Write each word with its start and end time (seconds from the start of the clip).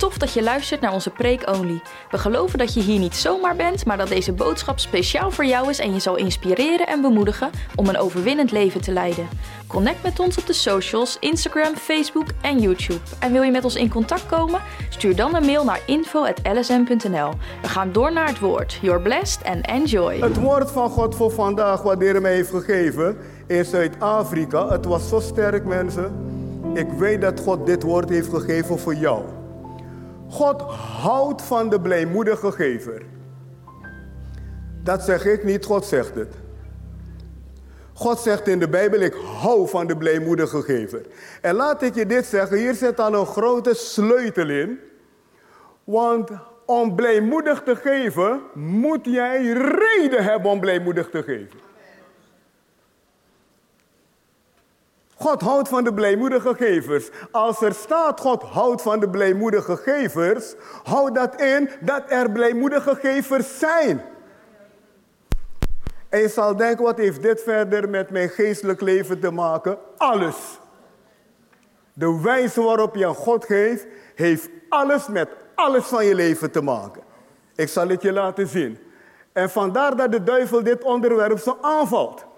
Tof 0.00 0.18
dat 0.18 0.32
je 0.32 0.42
luistert 0.42 0.80
naar 0.80 0.92
onze 0.92 1.10
Preek 1.10 1.48
Only. 1.48 1.80
We 2.10 2.18
geloven 2.18 2.58
dat 2.58 2.74
je 2.74 2.80
hier 2.80 2.98
niet 2.98 3.16
zomaar 3.16 3.56
bent, 3.56 3.84
maar 3.84 3.96
dat 3.96 4.08
deze 4.08 4.32
boodschap 4.32 4.78
speciaal 4.78 5.30
voor 5.30 5.44
jou 5.44 5.68
is 5.68 5.78
en 5.78 5.92
je 5.94 6.00
zal 6.00 6.16
inspireren 6.16 6.86
en 6.86 7.00
bemoedigen 7.00 7.50
om 7.74 7.88
een 7.88 7.98
overwinnend 7.98 8.50
leven 8.50 8.80
te 8.80 8.92
leiden. 8.92 9.28
Connect 9.66 10.02
met 10.02 10.20
ons 10.20 10.38
op 10.38 10.46
de 10.46 10.52
socials, 10.52 11.16
Instagram, 11.18 11.74
Facebook 11.74 12.26
en 12.40 12.58
YouTube. 12.58 13.00
En 13.18 13.32
wil 13.32 13.42
je 13.42 13.50
met 13.50 13.64
ons 13.64 13.74
in 13.74 13.88
contact 13.88 14.26
komen? 14.26 14.60
Stuur 14.88 15.16
dan 15.16 15.34
een 15.34 15.44
mail 15.44 15.64
naar 15.64 15.80
info.lsm.nl. 15.86 17.30
We 17.62 17.68
gaan 17.68 17.92
door 17.92 18.12
naar 18.12 18.28
het 18.28 18.38
woord. 18.38 18.78
You're 18.82 19.00
blessed 19.00 19.44
and 19.44 19.66
enjoy. 19.66 20.20
Het 20.20 20.40
woord 20.40 20.70
van 20.70 20.90
God 20.90 21.14
voor 21.14 21.30
vandaag, 21.30 21.82
wat 21.82 21.98
de 21.98 22.04
Heer 22.04 22.20
mij 22.20 22.34
heeft 22.34 22.50
gegeven 22.50 23.16
in 23.46 23.64
Zuid-Afrika, 23.64 24.68
het 24.68 24.84
was 24.84 25.08
zo 25.08 25.20
sterk, 25.20 25.64
mensen. 25.64 26.12
Ik 26.74 26.88
weet 26.98 27.20
dat 27.20 27.40
God 27.40 27.66
dit 27.66 27.82
woord 27.82 28.08
heeft 28.08 28.28
gegeven 28.28 28.78
voor 28.78 28.94
jou. 28.94 29.22
God 30.30 30.62
houdt 31.02 31.42
van 31.42 31.68
de 31.68 31.80
blijmoedige 31.80 32.52
gever. 32.52 33.02
Dat 34.82 35.02
zeg 35.02 35.26
ik 35.26 35.44
niet, 35.44 35.64
God 35.64 35.84
zegt 35.84 36.14
het. 36.14 36.34
God 37.92 38.18
zegt 38.18 38.48
in 38.48 38.58
de 38.58 38.68
Bijbel, 38.68 39.00
ik 39.00 39.14
hou 39.14 39.68
van 39.68 39.86
de 39.86 39.96
blijmoedige 39.96 40.62
gever. 40.62 41.06
En 41.40 41.54
laat 41.54 41.82
ik 41.82 41.94
je 41.94 42.06
dit 42.06 42.26
zeggen, 42.26 42.58
hier 42.58 42.74
zit 42.74 42.96
dan 42.96 43.14
een 43.14 43.26
grote 43.26 43.74
sleutel 43.74 44.48
in. 44.48 44.78
Want 45.84 46.30
om 46.66 46.94
blijmoedig 46.94 47.62
te 47.62 47.76
geven, 47.76 48.40
moet 48.54 49.04
jij 49.04 49.52
reden 49.52 50.24
hebben 50.24 50.50
om 50.50 50.60
blijmoedig 50.60 51.10
te 51.10 51.22
geven. 51.22 51.69
God 55.20 55.40
houdt 55.40 55.68
van 55.68 55.84
de 55.84 55.94
blijmoedige 55.94 56.54
gevers. 56.54 57.10
Als 57.30 57.62
er 57.62 57.74
staat 57.74 58.20
God 58.20 58.42
houdt 58.42 58.82
van 58.82 59.00
de 59.00 59.10
blijmoedige 59.10 59.76
gevers, 59.76 60.54
houdt 60.82 61.14
dat 61.14 61.40
in 61.40 61.70
dat 61.80 62.02
er 62.08 62.30
blijmoedige 62.30 62.94
gevers 62.94 63.58
zijn. 63.58 64.02
En 66.08 66.20
je 66.20 66.28
zal 66.28 66.56
denken, 66.56 66.84
wat 66.84 66.98
heeft 66.98 67.22
dit 67.22 67.42
verder 67.42 67.88
met 67.88 68.10
mijn 68.10 68.28
geestelijk 68.28 68.80
leven 68.80 69.20
te 69.20 69.30
maken? 69.30 69.78
Alles. 69.96 70.36
De 71.92 72.20
wijze 72.22 72.62
waarop 72.62 72.94
je 72.94 73.06
aan 73.06 73.14
God 73.14 73.44
geeft, 73.44 73.86
heeft 74.14 74.48
alles 74.68 75.08
met 75.08 75.28
alles 75.54 75.84
van 75.84 76.04
je 76.04 76.14
leven 76.14 76.50
te 76.50 76.62
maken. 76.62 77.02
Ik 77.54 77.68
zal 77.68 77.88
het 77.88 78.02
je 78.02 78.12
laten 78.12 78.48
zien. 78.48 78.78
En 79.32 79.50
vandaar 79.50 79.96
dat 79.96 80.12
de 80.12 80.22
duivel 80.22 80.62
dit 80.62 80.84
onderwerp 80.84 81.38
zo 81.38 81.58
aanvalt. 81.60 82.28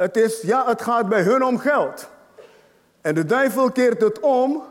Het, 0.00 0.16
is, 0.16 0.40
ja, 0.40 0.66
het 0.66 0.82
gaat 0.82 1.08
bij 1.08 1.22
hun 1.22 1.44
om 1.44 1.58
geld. 1.58 2.08
En 3.00 3.14
de 3.14 3.24
duivel 3.24 3.72
keert 3.72 4.00
het 4.00 4.20
om 4.20 4.62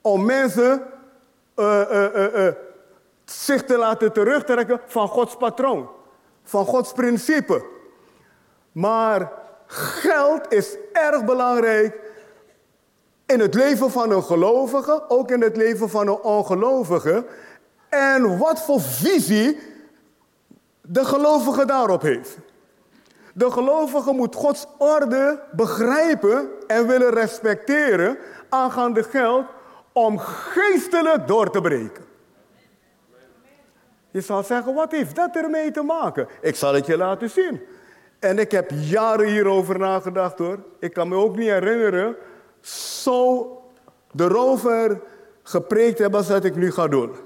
om 0.00 0.24
mensen 0.24 0.82
uh, 1.56 1.80
uh, 1.90 2.34
uh, 2.34 2.52
zich 3.24 3.64
te 3.64 3.76
laten 3.76 4.12
terugtrekken 4.12 4.80
van 4.86 5.08
Gods 5.08 5.36
patroon, 5.36 5.88
van 6.44 6.66
Gods 6.66 6.92
principe. 6.92 7.64
Maar 8.72 9.32
geld 9.66 10.52
is 10.52 10.76
erg 10.92 11.24
belangrijk 11.24 12.00
in 13.26 13.40
het 13.40 13.54
leven 13.54 13.90
van 13.90 14.10
een 14.10 14.24
gelovige, 14.24 15.04
ook 15.08 15.30
in 15.30 15.42
het 15.42 15.56
leven 15.56 15.88
van 15.88 16.08
een 16.08 16.20
ongelovige. 16.20 17.24
En 17.88 18.38
wat 18.38 18.62
voor 18.62 18.80
visie 18.80 19.60
de 20.80 21.04
gelovige 21.04 21.64
daarop 21.64 22.02
heeft. 22.02 22.38
De 23.34 23.50
gelovige 23.50 24.12
moet 24.12 24.34
Gods 24.34 24.66
orde 24.78 25.40
begrijpen 25.52 26.48
en 26.66 26.86
willen 26.86 27.10
respecteren 27.10 28.18
aangaande 28.48 29.02
geld 29.02 29.46
om 29.92 30.18
geestelijk 30.18 31.26
door 31.26 31.50
te 31.50 31.60
breken. 31.60 32.04
Je 34.10 34.20
zal 34.20 34.42
zeggen, 34.42 34.74
wat 34.74 34.90
heeft 34.90 35.16
dat 35.16 35.36
ermee 35.36 35.70
te 35.70 35.82
maken? 35.82 36.28
Ik 36.40 36.56
zal 36.56 36.74
het 36.74 36.86
je 36.86 36.96
laten 36.96 37.30
zien. 37.30 37.60
En 38.18 38.38
ik 38.38 38.50
heb 38.50 38.70
jaren 38.70 39.26
hierover 39.26 39.78
nagedacht 39.78 40.38
hoor. 40.38 40.58
Ik 40.78 40.92
kan 40.92 41.08
me 41.08 41.16
ook 41.16 41.36
niet 41.36 41.48
herinneren 41.48 42.16
zo 43.02 43.48
erover 44.16 45.00
gepreekt 45.42 45.98
hebben 45.98 46.18
als 46.18 46.28
dat 46.28 46.44
ik 46.44 46.56
nu 46.56 46.72
ga 46.72 46.88
doen. 46.88 47.16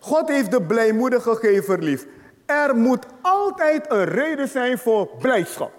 God 0.00 0.28
heeft 0.28 0.50
de 0.50 0.62
blijmoedige 0.62 1.36
gever 1.36 1.78
lief. 1.78 2.06
Er 2.46 2.76
moet 2.76 3.06
altijd 3.20 3.90
een 3.90 4.04
reden 4.04 4.48
zijn 4.48 4.78
voor 4.78 5.08
blijdschap. 5.18 5.72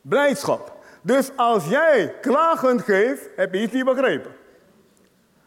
Blijdschap. 0.00 0.76
Dus 1.02 1.30
als 1.36 1.68
jij 1.68 2.14
klagend 2.20 2.82
geeft, 2.82 3.28
heb 3.36 3.54
je 3.54 3.60
iets 3.60 3.72
niet 3.72 3.84
begrepen. 3.84 4.32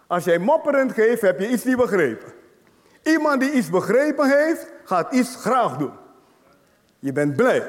Als 0.08 0.24
jij 0.24 0.40
mopperend 0.40 0.92
geeft, 0.92 1.22
heb 1.22 1.40
je 1.40 1.48
iets 1.48 1.64
niet 1.64 1.78
begrepen. 1.78 2.34
Iemand 3.04 3.40
die 3.42 3.52
iets 3.52 3.70
begrepen 3.70 4.30
heeft, 4.30 4.68
gaat 4.84 5.14
iets 5.14 5.36
graag 5.36 5.78
doen. 5.78 5.94
Je 7.00 7.12
bent 7.12 7.36
blij. 7.36 7.64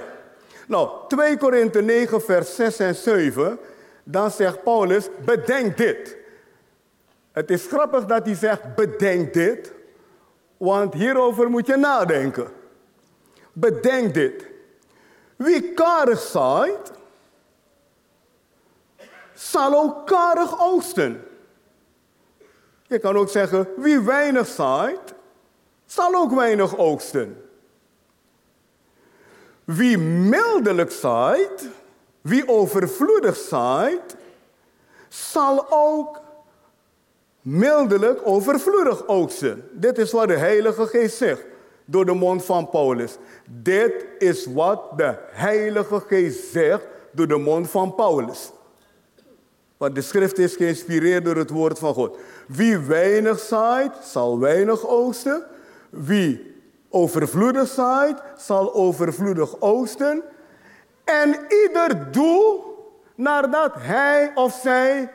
Nou, 0.68 0.90
2 1.08 1.36
Korinthe 1.36 1.82
9, 1.82 2.22
vers 2.22 2.54
6 2.54 2.78
en 2.78 2.94
7, 2.94 3.58
dan 4.04 4.30
zegt 4.30 4.62
Paulus, 4.62 5.08
bedenk 5.24 5.76
dit. 5.76 6.16
Het 7.32 7.50
is 7.50 7.66
grappig 7.66 8.04
dat 8.04 8.26
hij 8.26 8.34
zegt, 8.34 8.74
bedenk 8.74 9.32
dit, 9.32 9.72
want 10.62 10.94
hierover 10.94 11.50
moet 11.50 11.66
je 11.66 11.76
nadenken. 11.76 12.52
Bedenk 13.52 14.14
dit. 14.14 14.46
Wie 15.36 15.72
karig 15.72 16.20
zaait, 16.20 16.92
zal 19.34 19.74
ook 19.74 20.06
karig 20.06 20.60
oogsten. 20.60 21.24
Je 22.86 22.98
kan 22.98 23.16
ook 23.16 23.28
zeggen, 23.28 23.68
wie 23.76 24.00
weinig 24.00 24.46
zaait, 24.46 25.14
zal 25.86 26.14
ook 26.14 26.34
weinig 26.34 26.76
oogsten. 26.76 27.50
Wie 29.64 29.98
mildelijk 29.98 30.90
zaait, 30.90 31.68
wie 32.20 32.48
overvloedig 32.48 33.36
zaait, 33.36 34.16
zal 35.08 35.66
ook 35.70 36.21
mildelijk 37.42 38.20
overvloedig 38.24 39.06
oogsten. 39.06 39.68
Dit 39.72 39.98
is 39.98 40.12
wat 40.12 40.28
de 40.28 40.36
Heilige 40.36 40.86
Geest 40.86 41.16
zegt 41.16 41.44
door 41.84 42.04
de 42.04 42.14
mond 42.14 42.44
van 42.44 42.68
Paulus. 42.68 43.16
Dit 43.50 44.06
is 44.18 44.46
wat 44.46 44.82
de 44.96 45.14
Heilige 45.30 46.02
Geest 46.06 46.50
zegt 46.50 46.86
door 47.10 47.26
de 47.26 47.36
mond 47.36 47.70
van 47.70 47.94
Paulus. 47.94 48.52
Want 49.76 49.94
de 49.94 50.00
schrift 50.00 50.38
is 50.38 50.56
geïnspireerd 50.56 51.24
door 51.24 51.36
het 51.36 51.50
woord 51.50 51.78
van 51.78 51.94
God. 51.94 52.18
Wie 52.46 52.78
weinig 52.78 53.38
zaait, 53.38 53.92
zal 54.02 54.38
weinig 54.38 54.88
oogsten. 54.88 55.44
Wie 55.90 56.54
overvloedig 56.88 57.68
zaait, 57.68 58.22
zal 58.36 58.74
overvloedig 58.74 59.60
oogsten. 59.60 60.22
En 61.04 61.36
ieder 61.48 62.12
doel 62.12 62.64
nadat 63.14 63.72
hij 63.74 64.32
of 64.34 64.60
zij 64.62 65.10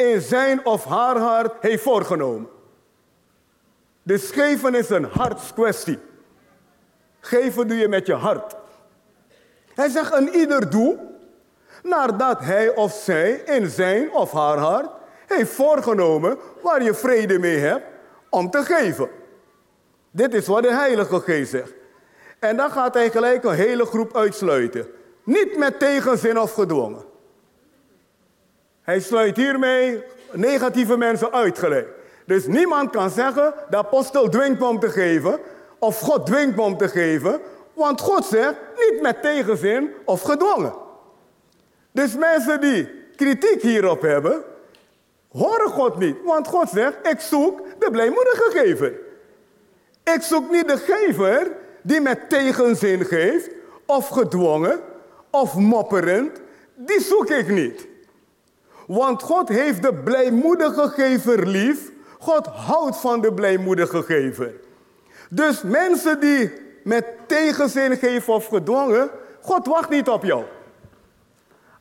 in 0.00 0.20
zijn 0.20 0.66
of 0.66 0.84
haar 0.84 1.16
hart 1.16 1.52
heeft 1.60 1.82
voorgenomen. 1.82 2.48
Dus 4.02 4.30
geven 4.30 4.74
is 4.74 4.90
een 4.90 5.04
hartskwestie. 5.04 5.98
Geven 7.20 7.68
doe 7.68 7.76
je 7.76 7.88
met 7.88 8.06
je 8.06 8.14
hart. 8.14 8.56
Hij 9.74 9.88
zegt 9.88 10.14
een 10.14 10.28
ieder 10.28 10.70
doe 10.70 10.98
nadat 11.82 12.40
hij 12.40 12.74
of 12.74 12.92
zij 12.92 13.30
in 13.32 13.68
zijn 13.68 14.12
of 14.12 14.32
haar 14.32 14.58
hart 14.58 14.90
heeft 15.26 15.52
voorgenomen 15.52 16.38
waar 16.62 16.82
je 16.82 16.94
vrede 16.94 17.38
mee 17.38 17.58
hebt 17.58 17.84
om 18.28 18.50
te 18.50 18.64
geven. 18.64 19.08
Dit 20.10 20.34
is 20.34 20.46
wat 20.46 20.62
de 20.62 20.72
Heilige 20.72 21.20
Geest 21.20 21.50
zegt. 21.50 21.72
En 22.38 22.56
dan 22.56 22.70
gaat 22.70 22.94
hij 22.94 23.10
gelijk 23.10 23.44
een 23.44 23.54
hele 23.54 23.84
groep 23.84 24.16
uitsluiten. 24.16 24.86
Niet 25.22 25.56
met 25.56 25.78
tegenzin 25.78 26.38
of 26.38 26.52
gedwongen. 26.52 27.04
Hij 28.90 29.00
sluit 29.00 29.36
hiermee 29.36 30.02
negatieve 30.32 30.96
mensen 30.96 31.32
uitgeleid. 31.32 31.86
Dus 32.26 32.46
niemand 32.46 32.90
kan 32.90 33.10
zeggen, 33.10 33.54
de 33.68 33.76
apostel 33.76 34.28
dwingt 34.28 34.62
om 34.62 34.78
te 34.78 34.90
geven, 34.90 35.38
of 35.78 36.00
God 36.00 36.26
dwingt 36.26 36.58
om 36.58 36.76
te 36.76 36.88
geven, 36.88 37.40
want 37.74 38.00
God 38.00 38.24
zegt 38.24 38.54
niet 38.76 39.02
met 39.02 39.22
tegenzin 39.22 39.90
of 40.04 40.22
gedwongen. 40.22 40.72
Dus 41.92 42.16
mensen 42.16 42.60
die 42.60 42.88
kritiek 43.16 43.62
hierop 43.62 44.02
hebben, 44.02 44.42
horen 45.28 45.70
God 45.70 45.98
niet, 45.98 46.16
want 46.24 46.48
God 46.48 46.68
zegt, 46.68 46.96
ik 47.02 47.20
zoek 47.20 47.60
de 47.78 47.90
blijmoedige 47.90 48.50
gever. 48.50 48.92
Ik 50.14 50.22
zoek 50.22 50.50
niet 50.50 50.68
de 50.68 50.78
gever 50.78 51.52
die 51.82 52.00
met 52.00 52.28
tegenzin 52.28 53.04
geeft, 53.04 53.50
of 53.86 54.08
gedwongen, 54.08 54.80
of 55.30 55.54
mopperend, 55.54 56.40
die 56.74 57.00
zoek 57.00 57.30
ik 57.30 57.48
niet. 57.48 57.88
Want 58.90 59.22
God 59.22 59.48
heeft 59.48 59.82
de 59.82 59.94
blijmoedige 59.94 60.88
gever 60.88 61.46
lief. 61.46 61.90
God 62.18 62.46
houdt 62.46 62.96
van 62.96 63.20
de 63.20 63.34
blijmoedige 63.34 64.02
gever. 64.02 64.54
Dus 65.28 65.62
mensen 65.62 66.20
die 66.20 66.52
met 66.84 67.04
tegenzin 67.26 67.96
geven 67.96 68.34
of 68.34 68.46
gedwongen, 68.46 69.10
God 69.40 69.66
wacht 69.66 69.88
niet 69.88 70.08
op 70.08 70.24
jou. 70.24 70.44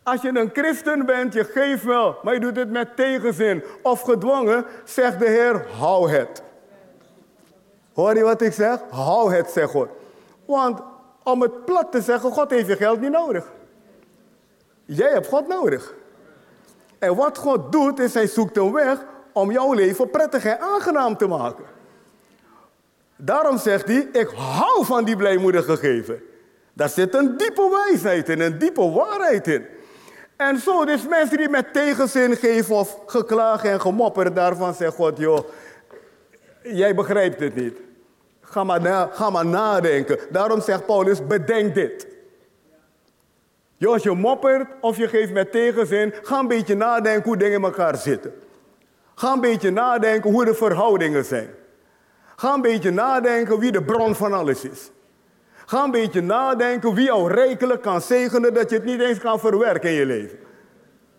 Als 0.04 0.22
je 0.22 0.40
een 0.40 0.50
christen 0.54 1.06
bent, 1.06 1.34
je 1.34 1.44
geeft 1.44 1.84
wel, 1.84 2.18
maar 2.24 2.34
je 2.34 2.40
doet 2.40 2.56
het 2.56 2.70
met 2.72 2.96
tegenzin 2.96 3.64
of 3.82 4.02
gedwongen, 4.02 4.66
zegt 4.84 5.20
de 5.20 5.30
Heer, 5.30 5.66
hou 5.78 6.12
het. 6.12 6.44
Hoor 7.94 8.16
je 8.16 8.24
wat 8.24 8.42
ik 8.42 8.54
zeg? 8.54 8.80
Hou 8.90 9.34
het, 9.34 9.50
zegt 9.50 9.72
God. 9.72 9.90
Want 10.46 10.80
om 11.24 11.42
het 11.42 11.66
plat 11.66 11.92
te 11.92 12.02
zeggen, 12.02 12.32
God 12.32 12.50
heeft 12.50 12.68
je 12.68 12.76
geld 12.76 13.02
niet 13.02 13.12
nodig. 13.12 13.52
Jij 14.86 15.12
hebt 15.12 15.28
God 15.28 15.48
nodig. 15.48 15.98
En 17.00 17.16
wat 17.16 17.38
God 17.38 17.72
doet, 17.72 18.00
is 18.00 18.14
hij 18.14 18.28
zoekt 18.28 18.58
een 18.58 18.72
weg 18.72 18.98
om 19.34 19.52
jouw 19.52 19.74
leven 19.74 20.10
prettig 20.10 20.46
en 20.46 20.60
aangenaam 20.60 21.18
te 21.18 21.28
maken. 21.28 21.66
Daarom 23.16 23.58
zegt 23.58 23.88
hij, 23.88 24.08
ik 24.12 24.30
hou 24.36 24.86
van 24.86 25.04
die 25.04 25.16
blijmoedige 25.16 25.78
geven. 25.78 26.22
Daar 26.74 26.90
zit 26.90 27.14
een 27.14 27.38
diepe 27.38 27.70
wijsheid 27.86 28.30
in, 28.30 28.40
een 28.40 28.58
diepe 28.58 28.92
waarheid 28.92 29.48
in. 29.48 29.66
En 30.36 30.58
zo, 30.58 30.86
dus 30.86 31.08
mensen 31.08 31.38
die 31.38 31.50
met 31.50 31.74
tegenzin 31.74 32.36
geven 32.36 32.76
of 32.76 33.00
geklagen 33.06 33.72
en 33.72 33.82
gemopper, 33.82 34.34
daarvan 34.34 34.74
zegt 34.74 34.96
God, 34.96 35.18
joh, 35.18 35.40
jij 36.64 36.96
begrijpt 36.96 37.40
het 37.40 37.56
niet. 37.56 37.78
Ga 38.42 38.64
maar, 38.64 39.10
ga 39.12 39.30
maar 39.30 39.46
nadenken. 39.46 40.20
Daarom 40.30 40.62
zegt 40.62 40.86
Paulus, 40.86 41.28
bedenk 41.28 41.76
dit. 41.76 42.08
Als 43.88 44.04
je 44.04 44.12
moppert 44.12 44.68
of 44.82 44.98
je 44.98 45.08
geeft 45.08 45.32
met 45.32 45.52
tegenzin, 45.52 46.14
ga 46.22 46.40
een 46.40 46.48
beetje 46.48 46.76
nadenken 46.76 47.24
hoe 47.24 47.38
dingen 47.38 47.58
in 47.58 47.64
elkaar 47.64 47.98
zitten. 47.98 48.34
Ga 49.16 49.34
een 49.34 49.42
beetje 49.42 49.72
nadenken 49.72 50.32
hoe 50.32 50.46
de 50.46 50.54
verhoudingen 50.54 51.26
zijn. 51.26 51.50
Ga 52.36 52.54
een 52.54 52.62
beetje 52.62 52.92
nadenken 52.92 53.60
wie 53.60 53.72
de 53.72 53.84
bron 53.84 54.16
van 54.16 54.34
alles 54.34 54.64
is. 54.64 54.92
Ga 55.66 55.84
een 55.84 55.92
beetje 55.92 56.22
nadenken 56.22 56.94
wie 56.94 57.06
jou 57.06 57.34
rijkelijk 57.34 57.82
kan 57.82 58.02
zegenen 58.02 58.54
dat 58.54 58.70
je 58.70 58.76
het 58.76 58.86
niet 58.86 59.02
eens 59.02 59.20
kan 59.20 59.40
verwerken 59.40 59.90
in 59.90 59.96
je 59.96 60.06
leven. 60.06 60.38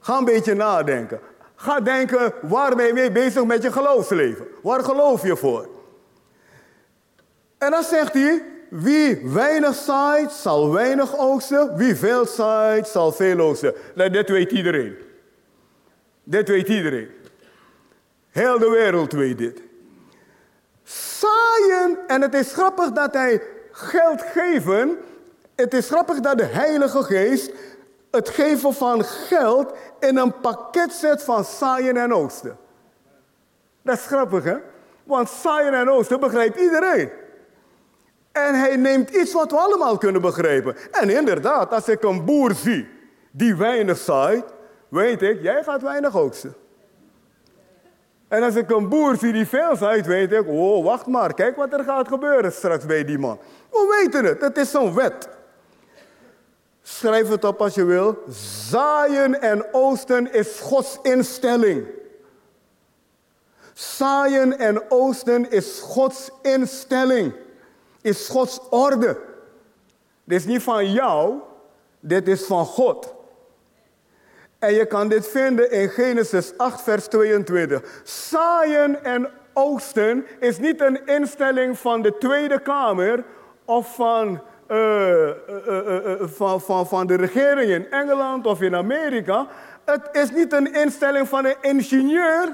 Ga 0.01 0.19
een 0.19 0.25
beetje 0.25 0.55
nadenken. 0.55 1.21
Ga 1.55 1.81
denken 1.81 2.33
waar 2.43 2.77
ben 2.77 2.87
je 2.87 2.93
mee 2.93 3.13
bezig 3.13 3.45
met 3.45 3.63
je 3.63 3.73
geloofsleven. 3.73 4.47
Waar 4.63 4.85
geloof 4.85 5.23
je 5.23 5.37
voor? 5.37 5.69
En 7.59 7.71
dan 7.71 7.83
zegt 7.83 8.13
hij, 8.13 8.43
wie 8.71 9.21
weinig 9.33 9.75
zaait, 9.75 10.33
zal 10.33 10.73
weinig 10.73 11.19
oogsten. 11.19 11.77
Wie 11.77 11.97
veel 11.97 12.27
zaait, 12.27 12.89
zal 12.89 13.13
veel 13.13 13.39
oogsten. 13.39 13.75
Nou, 13.95 14.11
dit 14.11 14.29
weet 14.29 14.53
iedereen. 14.53 14.97
Dit 16.25 16.49
weet 16.49 16.69
iedereen. 16.69 17.09
Heel 18.31 18.59
de 18.59 18.69
wereld 18.69 19.13
weet 19.13 19.39
dit. 19.39 19.63
Zaaien, 20.85 21.99
en 22.07 22.23
het 22.23 22.35
is 22.35 22.53
grappig 22.53 22.93
dat 22.93 23.15
hij 23.15 23.43
geld 23.71 24.23
geven. 24.23 24.99
Het 25.55 25.75
is 25.75 25.87
grappig 25.87 26.21
dat 26.21 26.39
de 26.39 26.45
Heilige 26.45 27.03
Geest 27.03 27.53
het 28.11 28.29
geven 28.29 28.75
van 28.75 29.05
geld 29.05 29.73
in 30.01 30.17
een 30.17 30.41
pakket 30.41 30.93
zet 30.93 31.23
van 31.23 31.45
zaaien 31.45 31.97
en 31.97 32.15
oosten. 32.15 32.57
Dat 33.83 33.97
is 33.97 34.07
grappig, 34.07 34.45
hè? 34.45 34.57
Want 35.05 35.31
zaaien 35.31 35.75
en 35.75 35.91
oosten 35.91 36.21
begrijpt 36.21 36.61
iedereen. 36.61 37.11
En 38.47 38.55
hij 38.55 38.77
neemt 38.77 39.11
iets 39.11 39.33
wat 39.33 39.51
we 39.51 39.57
allemaal 39.57 39.99
kunnen 39.99 40.21
begrijpen. 40.21 40.77
En 40.91 41.11
inderdaad, 41.11 41.73
als 41.73 41.89
ik 41.89 42.03
een 42.03 42.25
boer 42.25 42.55
zie 42.55 42.89
die 43.31 43.57
weinig 43.57 43.99
zaait, 43.99 44.45
weet 44.89 45.23
ik, 45.23 45.43
jij 45.43 45.63
gaat 45.63 45.83
weinig 45.83 46.17
oogsten. 46.17 46.55
En 48.29 48.43
als 48.43 48.55
ik 48.55 48.71
een 48.71 48.89
boer 48.89 49.17
zie 49.17 49.33
die 49.33 49.47
veel 49.47 49.77
zaait, 49.77 50.07
weet 50.07 50.33
ik, 50.33 50.49
oh, 50.49 50.85
wacht 50.85 51.07
maar, 51.07 51.35
kijk 51.35 51.57
wat 51.57 51.73
er 51.73 51.85
gaat 51.85 52.09
gebeuren 52.09 52.53
straks 52.53 52.87
bij 52.87 53.05
die 53.05 53.19
man. 53.19 53.39
We 53.71 54.01
weten 54.01 54.25
het, 54.25 54.41
het 54.41 54.57
is 54.57 54.71
zo'n 54.71 54.95
wet. 54.95 55.29
Schrijf 56.83 57.29
het 57.29 57.45
op 57.45 57.61
als 57.61 57.75
je 57.75 57.85
wil. 57.85 58.19
Zaaien 58.69 59.41
en 59.41 59.65
oosten 59.73 60.33
is 60.33 60.61
Gods 60.61 60.99
instelling. 61.03 61.87
Zaaien 63.73 64.59
en 64.59 64.91
oosten 64.91 65.51
is 65.51 65.81
Gods 65.83 66.31
instelling. 66.43 67.33
Is 68.01 68.29
Gods 68.29 68.61
orde. 68.71 69.19
Dit 70.25 70.39
is 70.39 70.47
niet 70.47 70.63
van 70.63 70.93
jou, 70.93 71.35
dit 72.01 72.29
is 72.29 72.45
van 72.45 72.65
God. 72.65 73.15
En 74.59 74.75
je 74.75 74.87
kan 74.87 75.09
dit 75.09 75.29
vinden 75.29 75.71
in 75.71 75.89
Genesis 75.89 76.53
8, 76.57 76.83
vers 76.83 77.07
22. 77.07 78.01
Zaaien 78.05 79.05
en 79.05 79.31
oogsten 79.53 80.27
is 80.39 80.59
niet 80.59 80.81
een 80.81 81.07
instelling 81.07 81.79
van 81.79 82.03
de 82.03 82.19
Tweede 82.19 82.61
Kamer 82.61 83.25
of 83.65 83.95
van, 83.95 84.41
uh, 84.69 85.27
uh, 85.27 86.15
van, 86.21 86.61
van, 86.61 86.87
van 86.87 87.07
de 87.07 87.15
regering 87.17 87.71
in 87.71 87.91
Engeland 87.91 88.47
of 88.47 88.61
in 88.61 88.75
Amerika. 88.75 89.47
Het 89.85 90.09
is 90.13 90.31
niet 90.31 90.53
een 90.53 90.73
instelling 90.75 91.29
van 91.29 91.45
een 91.45 91.57
ingenieur. 91.61 92.49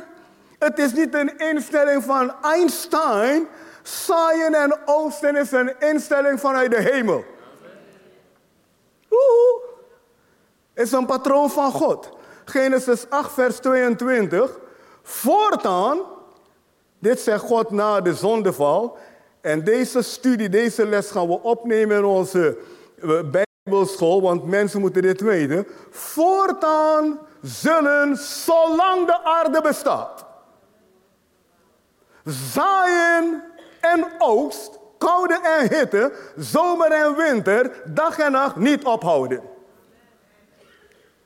Het 0.58 0.78
is 0.78 0.92
niet 0.92 1.14
een 1.14 1.38
instelling 1.38 2.04
van 2.04 2.32
Einstein. 2.42 3.46
Zaaien 3.86 4.54
en 4.54 4.78
oogsten 4.84 5.36
is 5.36 5.52
een 5.52 5.80
instelling 5.80 6.40
vanuit 6.40 6.70
de 6.70 6.80
hemel. 6.80 7.24
Woehoe 9.08 9.60
is 10.74 10.92
een 10.92 11.06
patroon 11.06 11.50
van 11.50 11.72
God. 11.72 12.08
Genesis 12.44 13.10
8, 13.10 13.32
vers 13.32 13.58
22. 13.58 14.58
Voortaan, 15.02 15.98
dit 16.98 17.20
zegt 17.20 17.44
God 17.44 17.70
na 17.70 18.00
de 18.00 18.14
zondeval. 18.14 18.98
En 19.40 19.64
deze 19.64 20.02
studie, 20.02 20.48
deze 20.48 20.86
les 20.86 21.10
gaan 21.10 21.26
we 21.26 21.42
opnemen 21.42 21.96
in 21.96 22.04
onze 22.04 22.58
eh, 23.02 23.20
Bijbelschool, 23.64 24.22
want 24.22 24.44
mensen 24.44 24.80
moeten 24.80 25.02
dit 25.02 25.20
weten. 25.20 25.66
Voortaan 25.90 27.18
zullen, 27.42 28.16
zolang 28.16 29.06
de 29.06 29.24
aarde 29.24 29.60
bestaat, 29.60 30.26
zaaien 32.24 33.54
en 33.92 34.06
oogst, 34.18 34.78
koude 34.98 35.40
en 35.42 35.68
hitte, 35.68 36.12
zomer 36.36 36.92
en 36.92 37.16
winter, 37.16 37.82
dag 37.84 38.18
en 38.18 38.32
nacht 38.32 38.56
niet 38.56 38.84
ophouden. 38.84 39.42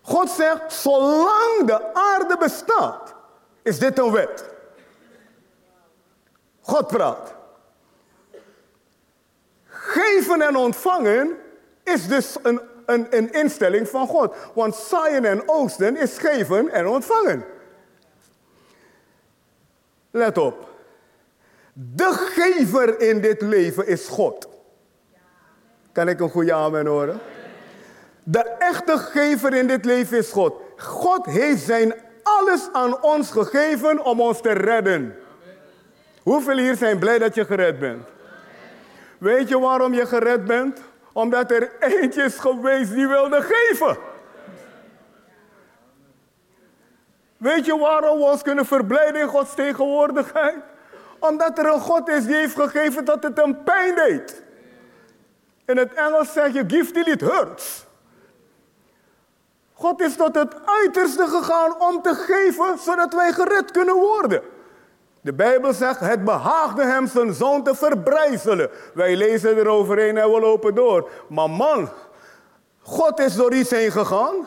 God 0.02 0.30
zegt, 0.30 0.72
zolang 0.72 1.64
de 1.64 1.94
aarde 1.94 2.36
bestaat, 2.38 3.14
is 3.62 3.78
dit 3.78 3.98
een 3.98 4.12
wet. 4.12 4.44
God 6.60 6.86
praat. 6.86 7.34
Geven 9.66 10.42
en 10.42 10.56
ontvangen 10.56 11.38
is 11.82 12.08
dus 12.08 12.36
een, 12.42 12.60
een, 12.86 13.16
een 13.16 13.32
instelling 13.32 13.88
van 13.88 14.06
God. 14.06 14.34
Want 14.54 14.74
zaaien 14.74 15.24
en 15.24 15.48
oogsten 15.48 15.96
is 15.96 16.18
geven 16.18 16.68
en 16.68 16.86
ontvangen. 16.86 17.44
Let 20.10 20.38
op. 20.38 20.69
De 21.72 22.12
gever 22.12 23.00
in 23.00 23.20
dit 23.20 23.40
leven 23.40 23.86
is 23.86 24.08
God. 24.08 24.48
Kan 25.92 26.08
ik 26.08 26.20
een 26.20 26.30
goede 26.30 26.52
amen 26.52 26.86
horen? 26.86 27.20
De 28.22 28.42
echte 28.58 28.98
gever 28.98 29.54
in 29.54 29.66
dit 29.66 29.84
leven 29.84 30.18
is 30.18 30.30
God. 30.30 30.54
God 30.76 31.26
heeft 31.26 31.62
zijn 31.62 31.94
alles 32.22 32.68
aan 32.72 33.02
ons 33.02 33.30
gegeven 33.30 34.04
om 34.04 34.20
ons 34.20 34.40
te 34.40 34.52
redden. 34.52 35.16
Hoeveel 36.22 36.56
hier 36.56 36.76
zijn 36.76 36.98
blij 36.98 37.18
dat 37.18 37.34
je 37.34 37.44
gered 37.44 37.78
bent? 37.78 38.08
Weet 39.18 39.48
je 39.48 39.58
waarom 39.58 39.94
je 39.94 40.06
gered 40.06 40.44
bent? 40.44 40.80
Omdat 41.12 41.50
er 41.50 41.72
eentje 41.80 42.22
is 42.22 42.38
geweest 42.38 42.92
die 42.92 43.08
wilde 43.08 43.42
geven. 43.42 43.96
Weet 47.36 47.66
je 47.66 47.78
waarom 47.78 48.18
we 48.18 48.24
ons 48.24 48.42
kunnen 48.42 48.66
verblijden 48.66 49.20
in 49.20 49.28
Gods 49.28 49.54
tegenwoordigheid? 49.54 50.56
Omdat 51.20 51.58
er 51.58 51.66
een 51.66 51.80
God 51.80 52.08
is 52.08 52.24
die 52.24 52.34
heeft 52.34 52.54
gegeven 52.54 53.04
dat 53.04 53.22
het 53.22 53.36
hem 53.36 53.62
pijn 53.64 53.94
deed. 53.94 54.42
In 55.66 55.76
het 55.76 55.94
Engels 55.94 56.32
zeg 56.32 56.52
je, 56.52 56.64
give 56.66 56.92
till 56.92 57.12
it 57.12 57.20
hurts. 57.20 57.86
God 59.72 60.00
is 60.00 60.16
tot 60.16 60.34
het 60.34 60.54
uiterste 60.64 61.26
gegaan 61.26 61.80
om 61.80 62.02
te 62.02 62.14
geven, 62.14 62.78
zodat 62.78 63.14
wij 63.14 63.32
gered 63.32 63.70
kunnen 63.70 63.94
worden. 63.94 64.42
De 65.20 65.32
Bijbel 65.32 65.72
zegt, 65.72 66.00
het 66.00 66.24
behaagde 66.24 66.84
hem 66.84 67.06
zijn 67.06 67.34
zoon 67.34 67.62
te 67.62 67.74
verbrijzelen. 67.74 68.70
Wij 68.94 69.16
lezen 69.16 69.56
eroverheen 69.56 70.18
en 70.18 70.32
we 70.32 70.40
lopen 70.40 70.74
door. 70.74 71.10
Maar 71.28 71.50
man, 71.50 71.88
God 72.80 73.20
is 73.20 73.34
door 73.34 73.54
iets 73.54 73.70
heen 73.70 73.90
gegaan. 73.90 74.46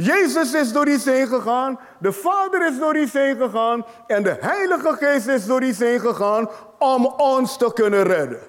Jezus 0.00 0.54
is 0.54 0.72
door 0.72 0.88
iets 0.88 1.04
heen 1.04 1.26
gegaan. 1.26 1.78
De 2.00 2.12
Vader 2.12 2.66
is 2.66 2.78
door 2.78 2.96
iets 2.96 3.12
heen 3.12 3.36
gegaan. 3.36 3.86
En 4.06 4.22
de 4.22 4.36
Heilige 4.40 4.96
Geest 5.00 5.26
is 5.26 5.46
door 5.46 5.62
iets 5.62 5.78
heen 5.78 6.00
gegaan 6.00 6.48
om 6.78 7.06
ons 7.06 7.56
te 7.56 7.72
kunnen 7.74 8.02
redden. 8.02 8.40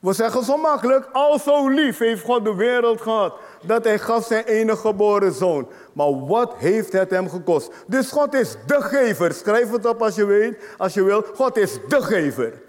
We 0.00 0.12
zeggen 0.12 0.44
zo 0.44 0.56
makkelijk, 0.56 1.08
al 1.12 1.38
zo 1.38 1.68
lief 1.68 1.98
heeft 1.98 2.24
God 2.24 2.44
de 2.44 2.54
wereld 2.54 3.00
gehad, 3.00 3.34
dat 3.62 3.84
hij 3.84 3.98
gaf 3.98 4.26
zijn 4.26 4.44
enige 4.44 4.80
geboren 4.80 5.32
zoon. 5.32 5.68
Maar 5.92 6.26
wat 6.26 6.54
heeft 6.56 6.92
het 6.92 7.10
hem 7.10 7.28
gekost? 7.28 7.72
Dus 7.86 8.10
God 8.10 8.34
is 8.34 8.56
de 8.66 8.80
gever. 8.82 9.32
Schrijf 9.32 9.70
het 9.70 9.86
op 9.86 10.02
als 10.02 10.14
je 10.14 10.26
weet, 10.26 10.58
als 10.76 10.94
je 10.94 11.02
wil. 11.02 11.24
God 11.34 11.56
is 11.56 11.78
de 11.88 12.02
gever. 12.02 12.62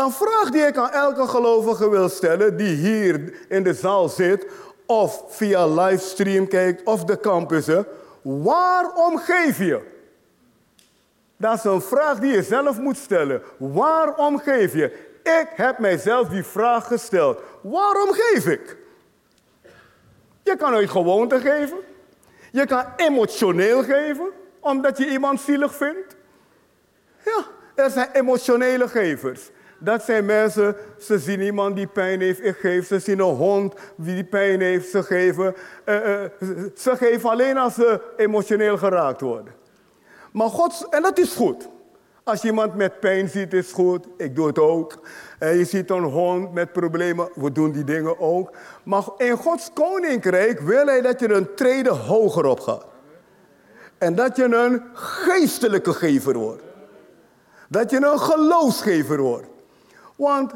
Een 0.00 0.12
vraag 0.12 0.50
die 0.50 0.62
ik 0.62 0.76
aan 0.76 0.90
elke 0.90 1.26
gelovige 1.26 1.90
wil 1.90 2.08
stellen 2.08 2.56
die 2.56 2.76
hier 2.76 3.34
in 3.48 3.62
de 3.62 3.74
zaal 3.74 4.08
zit 4.08 4.46
of 4.86 5.24
via 5.28 5.66
livestream 5.66 6.48
kijkt 6.48 6.82
of 6.84 7.04
de 7.04 7.20
campussen. 7.20 7.86
Waarom 8.22 9.18
geef 9.18 9.58
je? 9.58 9.80
Dat 11.36 11.54
is 11.54 11.64
een 11.64 11.82
vraag 11.82 12.18
die 12.18 12.32
je 12.32 12.42
zelf 12.42 12.78
moet 12.78 12.96
stellen. 12.96 13.42
Waarom 13.56 14.38
geef 14.38 14.74
je? 14.74 14.84
Ik 15.22 15.48
heb 15.54 15.78
mijzelf 15.78 16.28
die 16.28 16.44
vraag 16.44 16.86
gesteld. 16.86 17.40
Waarom 17.62 18.08
geef 18.12 18.46
ik? 18.46 18.76
Je 20.42 20.56
kan 20.56 20.74
uit 20.74 20.90
gewoonte 20.90 21.40
geven. 21.40 21.78
Je 22.52 22.66
kan 22.66 22.84
emotioneel 22.96 23.82
geven, 23.82 24.30
omdat 24.60 24.98
je 24.98 25.10
iemand 25.10 25.40
zielig 25.40 25.74
vindt. 25.74 26.16
Ja, 27.24 27.44
er 27.74 27.90
zijn 27.90 28.08
emotionele 28.12 28.88
gevers. 28.88 29.50
Dat 29.82 30.02
zijn 30.02 30.24
mensen, 30.24 30.76
ze 30.98 31.18
zien 31.18 31.40
iemand 31.40 31.76
die 31.76 31.86
pijn 31.86 32.20
heeft, 32.20 32.44
ik 32.44 32.56
geef. 32.56 32.86
Ze 32.86 32.98
zien 32.98 33.18
een 33.18 33.34
hond 33.34 33.74
die 33.96 34.24
pijn 34.24 34.60
heeft, 34.60 34.90
ze 34.90 35.02
geven. 35.02 35.54
Uh, 35.86 35.94
uh, 35.94 36.20
ze 36.76 36.96
geven 36.96 37.30
alleen 37.30 37.58
als 37.58 37.74
ze 37.74 38.00
emotioneel 38.16 38.78
geraakt 38.78 39.20
worden. 39.20 39.54
Maar 40.32 40.48
God, 40.48 40.86
en 40.90 41.02
dat 41.02 41.18
is 41.18 41.32
goed. 41.32 41.68
Als 42.24 42.42
je 42.42 42.48
iemand 42.48 42.74
met 42.74 43.00
pijn 43.00 43.28
ziet, 43.28 43.52
is 43.52 43.72
goed. 43.72 44.06
Ik 44.16 44.36
doe 44.36 44.46
het 44.46 44.58
ook. 44.58 45.00
En 45.38 45.56
je 45.56 45.64
ziet 45.64 45.90
een 45.90 46.02
hond 46.02 46.52
met 46.52 46.72
problemen, 46.72 47.28
we 47.34 47.52
doen 47.52 47.72
die 47.72 47.84
dingen 47.84 48.20
ook. 48.20 48.52
Maar 48.82 49.04
in 49.16 49.36
Gods 49.36 49.70
koninkrijk 49.72 50.60
wil 50.60 50.86
hij 50.86 51.00
dat 51.00 51.20
je 51.20 51.32
een 51.32 51.54
trede 51.54 51.90
hoger 51.90 52.44
op 52.44 52.60
gaat. 52.60 52.84
En 53.98 54.14
dat 54.14 54.36
je 54.36 54.44
een 54.44 54.82
geestelijke 54.92 55.92
gever 55.92 56.38
wordt. 56.38 56.62
Dat 57.68 57.90
je 57.90 57.96
een 57.96 58.18
geloofsgever 58.18 59.20
wordt. 59.20 59.49
Want, 60.20 60.52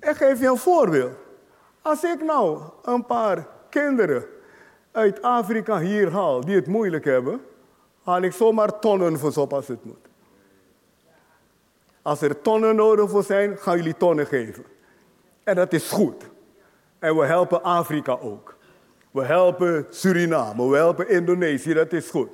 ik 0.00 0.16
geef 0.16 0.40
je 0.40 0.46
een 0.46 0.56
voorbeeld. 0.56 1.12
Als 1.82 2.04
ik 2.04 2.22
nou 2.22 2.62
een 2.82 3.06
paar 3.06 3.46
kinderen 3.68 4.24
uit 4.92 5.22
Afrika 5.22 5.78
hier 5.78 6.12
haal 6.12 6.40
die 6.40 6.54
het 6.54 6.66
moeilijk 6.66 7.04
hebben, 7.04 7.40
haal 8.02 8.22
ik 8.22 8.32
zomaar 8.32 8.78
tonnen 8.78 9.18
voor 9.18 9.36
op 9.36 9.52
als 9.52 9.68
het 9.68 9.84
moet. 9.84 10.08
Als 12.02 12.20
er 12.20 12.40
tonnen 12.40 12.76
nodig 12.76 13.10
voor 13.10 13.22
zijn, 13.22 13.58
gaan 13.58 13.76
jullie 13.76 13.96
tonnen 13.96 14.26
geven. 14.26 14.64
En 15.44 15.54
dat 15.54 15.72
is 15.72 15.90
goed. 15.90 16.30
En 16.98 17.16
we 17.16 17.24
helpen 17.24 17.62
Afrika 17.62 18.18
ook. 18.20 18.56
We 19.10 19.24
helpen 19.24 19.86
Suriname, 19.90 20.68
we 20.68 20.76
helpen 20.76 21.08
Indonesië, 21.08 21.74
dat 21.74 21.92
is 21.92 22.10
goed. 22.10 22.30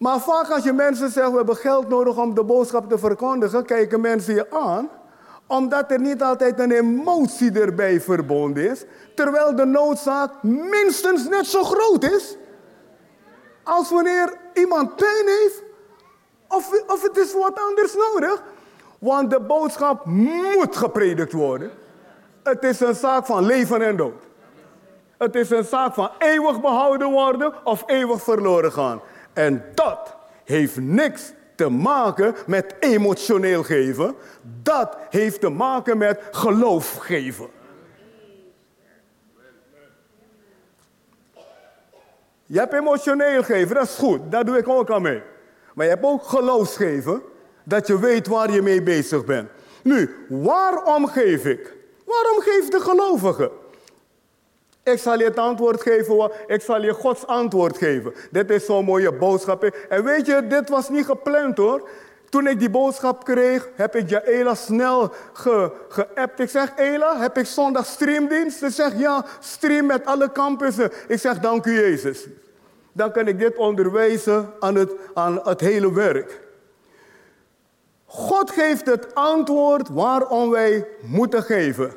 Maar 0.00 0.20
vaak 0.20 0.50
als 0.50 0.64
je 0.64 0.72
mensen 0.72 1.10
zegt, 1.10 1.30
we 1.30 1.36
hebben 1.36 1.56
geld 1.56 1.88
nodig 1.88 2.16
om 2.16 2.34
de 2.34 2.44
boodschap 2.44 2.88
te 2.88 2.98
verkondigen, 2.98 3.64
kijken 3.64 4.00
mensen 4.00 4.34
je 4.34 4.50
aan, 4.50 4.88
omdat 5.46 5.90
er 5.90 6.00
niet 6.00 6.22
altijd 6.22 6.58
een 6.58 6.70
emotie 6.70 7.60
erbij 7.60 8.00
verbonden 8.00 8.70
is, 8.70 8.84
terwijl 9.14 9.56
de 9.56 9.64
noodzaak 9.64 10.42
minstens 10.42 11.28
net 11.28 11.46
zo 11.46 11.62
groot 11.62 12.04
is 12.04 12.36
als 13.62 13.90
wanneer 13.90 14.32
iemand 14.54 14.96
pijn 14.96 15.26
heeft 15.26 15.62
of, 16.48 16.82
of 16.86 17.02
het 17.02 17.16
is 17.16 17.32
wat 17.32 17.60
anders 17.68 17.94
nodig. 17.94 18.42
Want 18.98 19.30
de 19.30 19.40
boodschap 19.40 20.04
moet 20.04 20.76
gepredikt 20.76 21.32
worden. 21.32 21.70
Het 22.42 22.64
is 22.64 22.80
een 22.80 22.94
zaak 22.94 23.26
van 23.26 23.46
leven 23.46 23.82
en 23.82 23.96
dood. 23.96 24.22
Het 25.18 25.34
is 25.34 25.50
een 25.50 25.64
zaak 25.64 25.94
van 25.94 26.10
eeuwig 26.18 26.60
behouden 26.60 27.10
worden 27.10 27.54
of 27.64 27.82
eeuwig 27.86 28.22
verloren 28.22 28.72
gaan. 28.72 29.00
En 29.40 29.64
dat 29.74 30.16
heeft 30.44 30.80
niks 30.80 31.32
te 31.54 31.68
maken 31.68 32.34
met 32.46 32.74
emotioneel 32.80 33.62
geven. 33.62 34.14
Dat 34.62 34.96
heeft 35.10 35.40
te 35.40 35.48
maken 35.48 35.98
met 35.98 36.20
geloof 36.30 36.96
geven. 36.96 37.48
Je 42.46 42.58
hebt 42.58 42.72
emotioneel 42.72 43.42
geven, 43.42 43.74
dat 43.74 43.84
is 43.84 43.94
goed. 43.94 44.20
Daar 44.30 44.44
doe 44.44 44.58
ik 44.58 44.68
ook 44.68 44.90
aan 44.90 45.02
mee. 45.02 45.22
Maar 45.74 45.84
je 45.84 45.92
hebt 45.92 46.04
ook 46.04 46.22
geloofsgeven, 46.22 47.22
dat 47.64 47.86
je 47.86 47.98
weet 47.98 48.26
waar 48.26 48.50
je 48.50 48.62
mee 48.62 48.82
bezig 48.82 49.24
bent. 49.24 49.50
Nu, 49.82 50.26
waarom 50.28 51.06
geef 51.06 51.44
ik? 51.44 51.74
Waarom 52.04 52.40
geeft 52.40 52.72
de 52.72 52.80
gelovige? 52.80 53.50
Ik 54.90 54.98
zal 54.98 55.18
je 55.18 55.24
het 55.24 55.38
antwoord 55.38 55.82
geven, 55.82 56.30
ik 56.46 56.62
zal 56.62 56.82
je 56.82 56.92
Gods 56.92 57.26
antwoord 57.26 57.78
geven. 57.78 58.12
Dit 58.30 58.50
is 58.50 58.64
zo'n 58.64 58.84
mooie 58.84 59.12
boodschap. 59.12 59.64
En 59.88 60.04
weet 60.04 60.26
je, 60.26 60.46
dit 60.46 60.68
was 60.68 60.88
niet 60.88 61.04
gepland 61.04 61.56
hoor. 61.56 61.88
Toen 62.28 62.46
ik 62.46 62.58
die 62.58 62.70
boodschap 62.70 63.24
kreeg, 63.24 63.68
heb 63.74 63.96
ik 63.96 64.08
Jaela 64.08 64.54
snel 64.54 65.12
ge, 65.32 65.72
geappt. 65.88 66.40
Ik 66.40 66.48
zeg, 66.48 66.72
Ela, 66.76 67.20
heb 67.20 67.38
ik 67.38 67.46
zondag 67.46 67.86
streamdienst? 67.86 68.58
Ze 68.58 68.70
zegt, 68.70 68.98
ja, 68.98 69.24
stream 69.40 69.86
met 69.86 70.06
alle 70.06 70.32
campussen. 70.32 70.90
Ik 71.08 71.18
zeg, 71.18 71.38
dank 71.38 71.66
u 71.66 71.80
Jezus. 71.80 72.26
Dan 72.92 73.12
kan 73.12 73.26
ik 73.26 73.38
dit 73.38 73.56
onderwijzen 73.56 74.52
aan 74.58 74.74
het, 74.74 74.92
aan 75.14 75.40
het 75.44 75.60
hele 75.60 75.92
werk. 75.92 76.40
God 78.04 78.50
geeft 78.50 78.86
het 78.86 79.14
antwoord 79.14 79.88
waarom 79.88 80.50
wij 80.50 80.86
moeten 81.00 81.42
geven. 81.42 81.92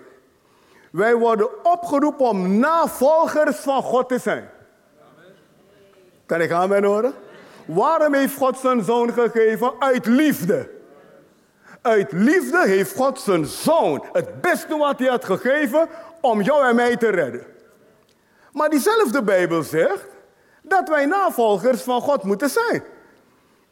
Wij 0.94 1.16
worden 1.16 1.66
opgeroepen 1.66 2.26
om 2.26 2.60
navolgers 2.60 3.56
van 3.56 3.84
God 3.84 4.10
te 4.10 4.20
zijn. 4.20 4.50
Kan 6.26 6.42
ik 6.42 6.52
aan 6.52 6.84
horen? 6.84 7.14
Waarom 7.66 8.14
heeft 8.14 8.38
God 8.38 8.58
zijn 8.58 8.84
zoon 8.84 9.14
gegeven? 9.14 9.74
Uit 9.80 10.06
liefde. 10.06 10.70
Uit 11.82 12.12
liefde 12.12 12.68
heeft 12.68 12.96
God 12.96 13.20
zijn 13.20 13.46
zoon, 13.46 14.06
het 14.12 14.42
beste 14.42 14.78
wat 14.78 15.00
hij 15.00 15.08
had 15.08 15.26
gegeven, 15.26 15.88
om 16.22 16.42
jou 16.42 16.68
en 16.68 16.76
mij 16.76 16.98
te 16.98 17.10
redden. 17.10 17.46
Maar 18.52 18.70
diezelfde 18.70 19.24
Bijbel 19.24 19.64
zegt 19.64 20.08
dat 20.62 20.90
wij 20.90 21.06
navolgers 21.06 21.82
van 21.82 22.02
God 22.02 22.24
moeten 22.24 22.50
zijn. 22.50 22.84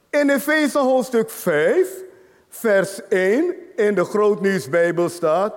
In 0.09 0.29
Efeze 0.29 0.79
hoofdstuk 0.79 1.29
5, 1.29 2.03
vers 2.49 3.07
1 3.07 3.55
in 3.75 3.95
de 3.95 4.05
Grootnieuwsbijbel 4.05 5.09
staat: 5.09 5.53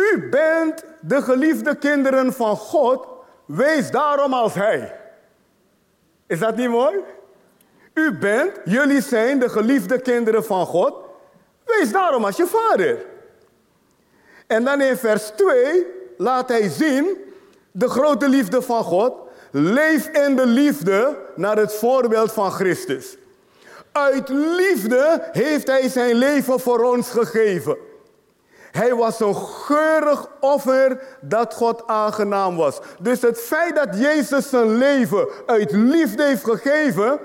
U 0.00 0.28
bent 0.30 0.84
de 1.00 1.22
geliefde 1.22 1.76
kinderen 1.76 2.32
van 2.32 2.56
God, 2.56 3.06
wees 3.44 3.90
daarom 3.90 4.32
als 4.32 4.54
Hij. 4.54 5.00
Is 6.26 6.38
dat 6.38 6.56
niet 6.56 6.68
mooi? 6.68 6.96
U 7.94 8.18
bent, 8.18 8.52
jullie 8.64 9.02
zijn 9.02 9.38
de 9.38 9.48
geliefde 9.48 10.00
kinderen 10.00 10.44
van 10.44 10.66
God, 10.66 10.94
wees 11.64 11.92
daarom 11.92 12.24
als 12.24 12.36
je 12.36 12.46
vader. 12.46 13.04
En 14.46 14.64
dan 14.64 14.80
in 14.80 14.96
vers 14.96 15.28
2 15.36 15.86
laat 16.16 16.48
hij 16.48 16.68
zien 16.68 17.16
de 17.70 17.88
grote 17.88 18.28
liefde 18.28 18.62
van 18.62 18.84
God. 18.84 19.12
Leef 19.50 20.06
in 20.06 20.36
de 20.36 20.46
liefde 20.46 21.16
naar 21.36 21.56
het 21.56 21.74
voorbeeld 21.74 22.32
van 22.32 22.50
Christus. 22.50 23.16
Uit 23.92 24.28
liefde 24.28 25.28
heeft 25.32 25.66
hij 25.66 25.88
zijn 25.88 26.14
leven 26.14 26.60
voor 26.60 26.84
ons 26.84 27.10
gegeven. 27.10 27.76
Hij 28.70 28.94
was 28.94 29.20
een 29.20 29.36
geurig 29.36 30.26
offer 30.40 31.02
dat 31.20 31.54
God 31.54 31.86
aangenaam 31.86 32.56
was. 32.56 32.80
Dus 32.98 33.22
het 33.22 33.40
feit 33.40 33.76
dat 33.76 33.98
Jezus 33.98 34.48
zijn 34.48 34.76
leven 34.76 35.28
uit 35.46 35.72
liefde 35.72 36.24
heeft 36.24 36.44
gegeven, 36.44 37.18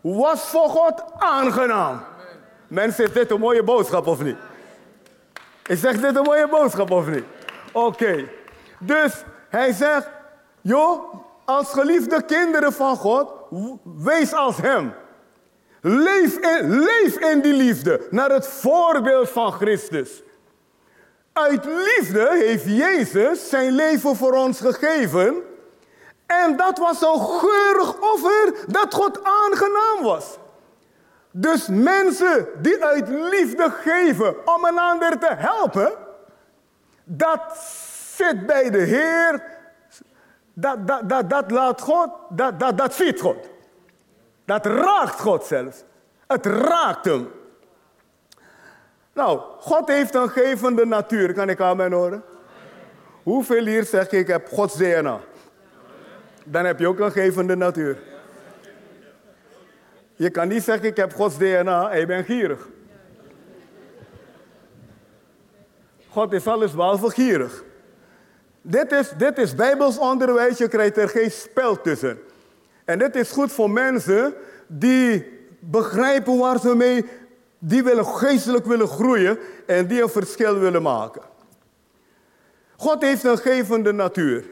was 0.00 0.40
voor 0.40 0.68
God 0.68 1.02
aangenaam. 1.18 2.02
Mensen, 2.68 3.04
is 3.04 3.12
dit 3.12 3.30
een 3.30 3.40
mooie 3.40 3.62
boodschap 3.62 4.06
of 4.06 4.22
niet? 4.22 4.36
Ik 5.66 5.78
zeg 5.78 6.00
dit 6.00 6.16
een 6.16 6.22
mooie 6.22 6.48
boodschap 6.48 6.90
of 6.90 7.06
niet? 7.06 7.24
Oké. 7.72 8.28
Dus 8.78 9.12
hij 9.48 9.72
zegt, 9.72 10.08
joh, 10.60 11.14
als 11.44 11.72
geliefde 11.72 12.22
kinderen 12.22 12.72
van 12.72 12.96
God, 12.96 13.32
wees 13.82 14.32
als 14.32 14.56
Hem. 14.56 14.92
Leef 15.80 16.36
in, 16.36 16.78
leef 16.78 17.18
in 17.18 17.40
die 17.40 17.54
liefde, 17.54 18.06
naar 18.10 18.30
het 18.30 18.46
voorbeeld 18.46 19.30
van 19.30 19.52
Christus. 19.52 20.22
Uit 21.32 21.64
liefde 21.64 22.28
heeft 22.30 22.64
Jezus 22.64 23.48
zijn 23.48 23.72
leven 23.72 24.16
voor 24.16 24.32
ons 24.32 24.60
gegeven. 24.60 25.34
En 26.26 26.56
dat 26.56 26.78
was 26.78 27.02
een 27.02 27.20
geurig 27.20 28.00
offer 28.00 28.54
dat 28.66 28.94
God 28.94 29.24
aangenaam 29.24 30.02
was. 30.02 30.38
Dus 31.30 31.66
mensen 31.68 32.48
die 32.58 32.84
uit 32.84 33.08
liefde 33.08 33.70
geven 33.70 34.46
om 34.54 34.64
een 34.64 34.78
ander 34.78 35.18
te 35.18 35.34
helpen, 35.34 35.92
dat 37.04 37.40
zit 38.16 38.46
bij 38.46 38.70
de 38.70 38.78
Heer 38.78 39.42
dat, 40.52 40.86
dat, 40.86 41.08
dat, 41.08 41.30
dat 41.30 41.50
laat 41.50 41.80
God, 41.80 42.08
dat, 42.28 42.60
dat, 42.60 42.78
dat 42.78 42.94
ziet 42.94 43.20
God. 43.20 43.48
Dat 44.44 44.66
raakt 44.66 45.20
God 45.20 45.44
zelfs. 45.44 45.84
Het 46.26 46.46
raakt 46.46 47.04
hem. 47.04 47.30
Nou, 49.12 49.40
God 49.58 49.88
heeft 49.88 50.14
een 50.14 50.28
gevende 50.28 50.86
natuur. 50.86 51.32
Kan 51.32 51.48
ik 51.48 51.60
aan 51.60 51.76
mij 51.76 51.88
horen? 51.88 52.22
Hoeveel 53.22 53.66
hier 53.66 53.84
zeg 53.84 54.04
ik, 54.04 54.12
ik 54.12 54.26
heb 54.26 54.48
Gods 54.48 54.76
DNA? 54.76 55.20
Dan 56.44 56.64
heb 56.64 56.78
je 56.78 56.86
ook 56.86 56.98
een 56.98 57.12
gevende 57.12 57.56
natuur. 57.56 57.98
Je 60.14 60.30
kan 60.30 60.48
niet 60.48 60.62
zeggen, 60.62 60.88
ik 60.88 60.96
heb 60.96 61.14
Gods 61.14 61.38
DNA 61.38 61.90
en 61.90 62.00
je 62.00 62.06
bent 62.06 62.26
gierig. 62.26 62.68
God 66.08 66.32
is 66.32 66.46
alles 66.46 66.72
behalve 66.72 67.10
gierig. 67.10 67.64
Dit 68.62 68.92
is, 68.92 69.10
dit 69.16 69.38
is 69.38 69.54
Bijbels 69.54 69.98
onderwijs, 69.98 70.58
je 70.58 70.68
krijgt 70.68 70.96
er 70.96 71.08
geen 71.08 71.30
spel 71.30 71.80
tussen. 71.80 72.18
En 72.84 72.98
dit 72.98 73.16
is 73.16 73.30
goed 73.30 73.52
voor 73.52 73.70
mensen 73.70 74.34
die 74.66 75.26
begrijpen 75.58 76.38
waar 76.38 76.58
ze 76.58 76.74
mee, 76.74 77.04
die 77.64 77.82
willen 77.82 78.06
geestelijk 78.06 78.66
willen 78.66 78.88
groeien 78.88 79.38
en 79.66 79.86
die 79.86 80.02
een 80.02 80.08
verschil 80.08 80.58
willen 80.58 80.82
maken. 80.82 81.22
God 82.76 83.02
heeft 83.02 83.24
een 83.24 83.38
gevende 83.38 83.92
natuur. 83.92 84.44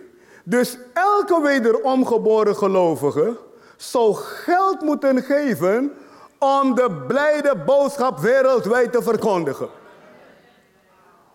Dus 0.44 0.78
elke 0.92 1.40
wederom 1.42 2.06
geboren 2.06 2.56
gelovige 2.56 3.36
zou 3.76 4.14
geld 4.14 4.80
moeten 4.80 5.22
geven 5.22 5.92
om 6.38 6.74
de 6.74 7.04
blijde 7.06 7.56
boodschap 7.66 8.18
wereldwijd 8.18 8.92
te 8.92 9.02
verkondigen. 9.02 9.68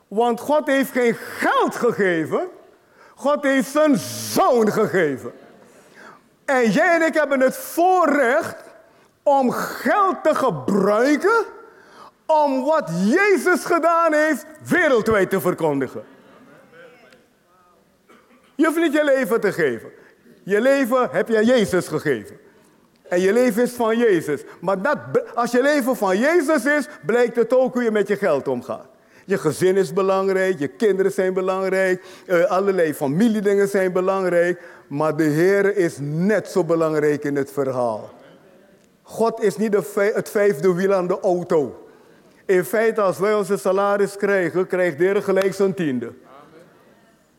Want 0.08 0.40
God 0.40 0.68
heeft 0.68 0.92
geen 0.92 1.14
geld 1.14 1.76
gegeven, 1.76 2.48
God 3.16 3.44
heeft 3.44 3.72
zijn 3.72 3.98
zoon 3.98 4.72
gegeven. 4.72 5.32
En 6.46 6.72
jij 6.72 6.96
en 6.96 7.02
ik 7.02 7.14
hebben 7.14 7.40
het 7.40 7.58
voorrecht 7.58 8.56
om 9.24 9.52
geld 9.52 10.24
te 10.24 10.36
gebruiken 10.36 11.46
om 12.26 12.64
wat 12.64 12.90
Jezus 13.04 13.66
gedaan 13.66 14.14
heeft 14.14 14.46
wereldwijd 14.64 15.30
te 15.30 15.42
verkondigen. 15.42 16.04
Je 18.56 18.66
hoeft 18.66 18.80
niet 18.80 18.94
je 18.94 19.04
leven 19.04 19.42
te 19.42 19.52
geven. 19.52 19.90
Je 20.44 20.62
leven 20.62 21.10
heb 21.12 21.28
je 21.28 21.38
aan 21.38 21.46
Jezus 21.46 21.88
gegeven. 21.88 22.38
En 23.10 23.20
je 23.20 23.34
leven 23.34 23.64
is 23.64 23.72
van 23.72 23.98
Jezus. 23.98 24.42
Maar 24.62 24.82
dat, 24.82 24.98
als 25.36 25.52
je 25.52 25.62
leven 25.62 25.96
van 25.96 26.18
Jezus 26.18 26.66
is, 26.66 26.88
blijkt 27.06 27.36
het 27.36 27.54
ook 27.54 27.74
hoe 27.74 27.84
je 27.84 27.92
met 27.92 28.08
je 28.08 28.16
geld 28.16 28.48
omgaat. 28.48 28.88
Je 29.26 29.38
gezin 29.38 29.76
is 29.76 29.94
belangrijk, 29.94 30.60
je 30.60 30.68
kinderen 30.68 31.12
zijn 31.12 31.34
belangrijk, 31.34 32.04
uh, 32.26 32.44
allerlei 32.44 32.94
familiedingen 32.94 33.68
zijn 33.68 33.92
belangrijk. 33.92 34.62
Maar 34.88 35.16
de 35.16 35.24
Heer 35.24 35.78
is 35.78 35.98
net 36.00 36.48
zo 36.48 36.64
belangrijk 36.64 37.24
in 37.24 37.36
het 37.36 37.52
verhaal. 37.52 38.10
God 39.02 39.42
is 39.42 39.58
niet 39.58 39.74
het 39.96 40.30
vijfde 40.30 40.74
wiel 40.74 40.94
aan 40.94 41.08
de 41.08 41.20
auto. 41.20 41.85
In 42.46 42.64
feite, 42.64 43.02
als 43.02 43.20
wij 43.20 43.34
onze 43.34 43.58
salaris 43.58 44.18
krijgen, 44.18 44.68
krijgt 44.68 44.98
de 44.98 45.04
Heer 45.04 45.24
gelijk 45.24 45.54
zijn 45.54 45.74
tiende. 45.74 46.14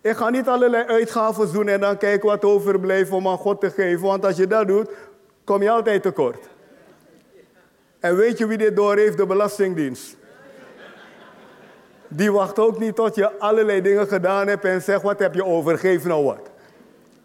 Ik 0.00 0.16
ga 0.16 0.30
niet 0.30 0.48
allerlei 0.48 0.84
uitgaven 0.84 1.52
doen 1.52 1.68
en 1.68 1.80
dan 1.80 1.98
kijken 1.98 2.28
wat 2.28 2.44
overblijft 2.44 3.10
om 3.10 3.28
aan 3.28 3.38
God 3.38 3.60
te 3.60 3.70
geven. 3.70 4.06
Want 4.06 4.24
als 4.24 4.36
je 4.36 4.46
dat 4.46 4.66
doet, 4.66 4.90
kom 5.44 5.62
je 5.62 5.70
altijd 5.70 6.02
tekort. 6.02 6.48
En 8.00 8.16
weet 8.16 8.38
je 8.38 8.46
wie 8.46 8.58
dit 8.58 8.76
door 8.76 8.96
heeft? 8.96 9.16
De 9.16 9.26
Belastingdienst. 9.26 10.16
Die 12.08 12.32
wacht 12.32 12.58
ook 12.58 12.78
niet 12.78 12.94
tot 12.94 13.14
je 13.14 13.38
allerlei 13.38 13.80
dingen 13.80 14.06
gedaan 14.06 14.46
hebt 14.46 14.64
en 14.64 14.82
zegt, 14.82 15.02
wat 15.02 15.18
heb 15.18 15.34
je 15.34 15.44
over, 15.44 15.78
geef 15.78 16.04
nou 16.04 16.24
wat. 16.24 16.50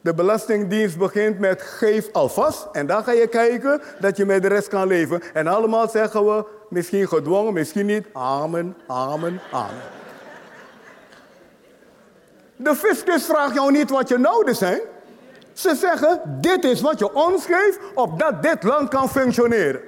De 0.01 0.13
Belastingdienst 0.13 0.97
begint 0.97 1.39
met 1.39 1.61
geef 1.61 2.11
alvast 2.11 2.67
en 2.71 2.85
dan 2.85 3.03
ga 3.03 3.11
je 3.11 3.27
kijken 3.27 3.81
dat 3.99 4.17
je 4.17 4.25
met 4.25 4.41
de 4.41 4.47
rest 4.47 4.67
kan 4.67 4.87
leven. 4.87 5.21
En 5.33 5.47
allemaal 5.47 5.89
zeggen 5.89 6.25
we, 6.25 6.45
misschien 6.69 7.07
gedwongen, 7.07 7.53
misschien 7.53 7.85
niet, 7.85 8.05
amen, 8.13 8.77
amen, 8.87 9.41
amen. 9.51 9.81
De 12.55 12.75
fiscus 12.75 13.25
vraagt 13.25 13.53
jou 13.53 13.71
niet 13.71 13.89
wat 13.89 14.09
je 14.09 14.17
nodig 14.17 14.55
zijn. 14.55 14.79
Ze 15.53 15.75
zeggen, 15.75 16.21
dit 16.41 16.63
is 16.63 16.81
wat 16.81 16.99
je 16.99 17.13
ons 17.13 17.45
geeft, 17.45 17.79
opdat 17.93 18.43
dit 18.43 18.63
land 18.63 18.89
kan 18.89 19.09
functioneren. 19.09 19.81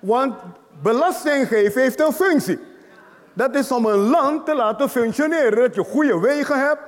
Want 0.00 0.34
belasting 0.82 1.48
geven 1.48 1.82
heeft 1.82 2.00
een 2.00 2.12
functie. 2.12 2.58
Dat 3.32 3.54
is 3.54 3.70
om 3.70 3.86
een 3.86 4.08
land 4.08 4.46
te 4.46 4.54
laten 4.54 4.88
functioneren. 4.88 5.58
Dat 5.58 5.74
je 5.74 5.84
goede 5.84 6.20
wegen 6.20 6.60
hebt, 6.66 6.80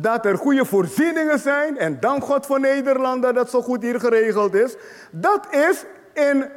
dat 0.00 0.24
er 0.24 0.36
goede 0.36 0.64
voorzieningen 0.64 1.38
zijn. 1.38 1.78
En 1.78 2.00
dank 2.00 2.24
God 2.24 2.46
voor 2.46 2.60
Nederland 2.60 3.22
dat 3.22 3.34
dat 3.34 3.50
zo 3.50 3.62
goed 3.62 3.82
hier 3.82 4.00
geregeld 4.00 4.54
is. 4.54 4.76
Dat 5.10 5.46
is 5.50 5.84
in 6.12 6.50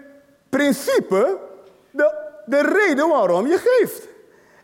principe 0.49 1.37
de, 1.91 2.13
de 2.45 2.61
reden 2.61 3.07
waarom 3.07 3.47
je 3.47 3.57
geeft. 3.57 4.07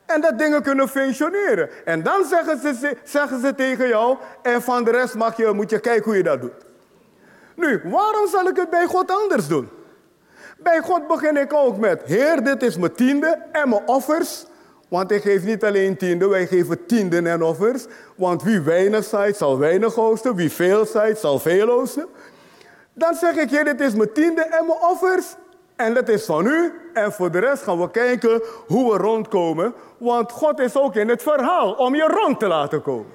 En 0.06 0.22
dat 0.22 0.40
dingen 0.40 0.62
kunnen 0.62 0.90
functioneren. 0.90 1.70
En 1.86 2.04
dan 2.04 2.26
zeggen 2.26 2.60
ze, 2.60 2.98
zeggen 3.04 3.42
ze 3.42 3.56
tegen 3.56 3.88
jou, 3.88 4.18
en 4.42 4.62
van 4.62 4.84
de 4.84 4.92
rest 4.92 5.16
mag 5.16 5.38
je, 5.38 5.52
moet 5.54 5.70
je 5.70 5.80
kijken 5.80 6.04
hoe 6.04 6.18
je 6.18 6.24
dat 6.24 6.42
doet. 6.42 6.66
Nu, 7.56 7.82
waarom 7.84 8.28
zal 8.28 8.48
ik 8.48 8.56
het 8.56 8.70
bij 8.70 8.86
God 8.86 9.12
anders 9.12 9.48
doen? 9.48 9.70
Bij 10.58 10.80
God 10.80 11.08
begin 11.08 11.38
ik 11.38 11.54
ook 11.54 11.78
met, 11.78 12.02
Heer, 12.06 12.44
dit 12.44 12.64
is 12.64 12.78
mijn 12.78 12.94
tiende 12.94 13.38
en 13.52 13.70
mijn 13.70 13.88
offers. 13.88 14.46
Want 14.88 15.12
ik 15.12 15.22
geef 15.22 15.44
niet 15.44 15.64
alleen 15.64 15.98
tiende, 15.98 16.28
wij 16.28 16.48
geven 16.48 16.86
tienden 16.86 17.28
en 17.28 17.44
offers. 17.44 17.86
Want 18.16 18.44
wie 18.44 18.62
weinig 18.62 19.04
zaait, 19.04 19.38
zal 19.38 19.58
weinig 19.60 19.98
oosten. 19.98 20.36
Wie 20.36 20.52
veel 20.52 20.86
zaait, 20.86 21.18
zal 21.18 21.40
veel 21.40 21.70
oosten. 21.70 22.08
Dan 22.94 23.16
zeg 23.16 23.36
ik, 23.36 23.50
Heer, 23.50 23.64
dit 23.64 23.80
is 23.80 23.94
mijn 23.94 24.14
tiende 24.14 24.42
en 24.42 24.66
mijn 24.66 24.80
offers. 24.82 25.36
En 25.76 25.94
dat 25.94 26.10
is 26.10 26.26
van 26.26 26.46
u. 26.46 26.74
En 26.94 27.12
voor 27.12 27.32
de 27.32 27.40
rest 27.40 27.64
gaan 27.64 27.82
we 27.82 27.92
kijken 27.92 28.42
hoe 28.68 28.92
we 28.92 28.98
rondkomen. 28.98 29.74
Want 29.98 30.32
God 30.32 30.60
is 30.60 30.76
ook 30.76 30.96
in 30.96 31.10
het 31.10 31.24
verhaal 31.24 31.74
om 31.74 31.96
je 31.96 32.08
rond 32.08 32.40
te 32.40 32.48
laten 32.48 32.82
komen. 32.82 33.12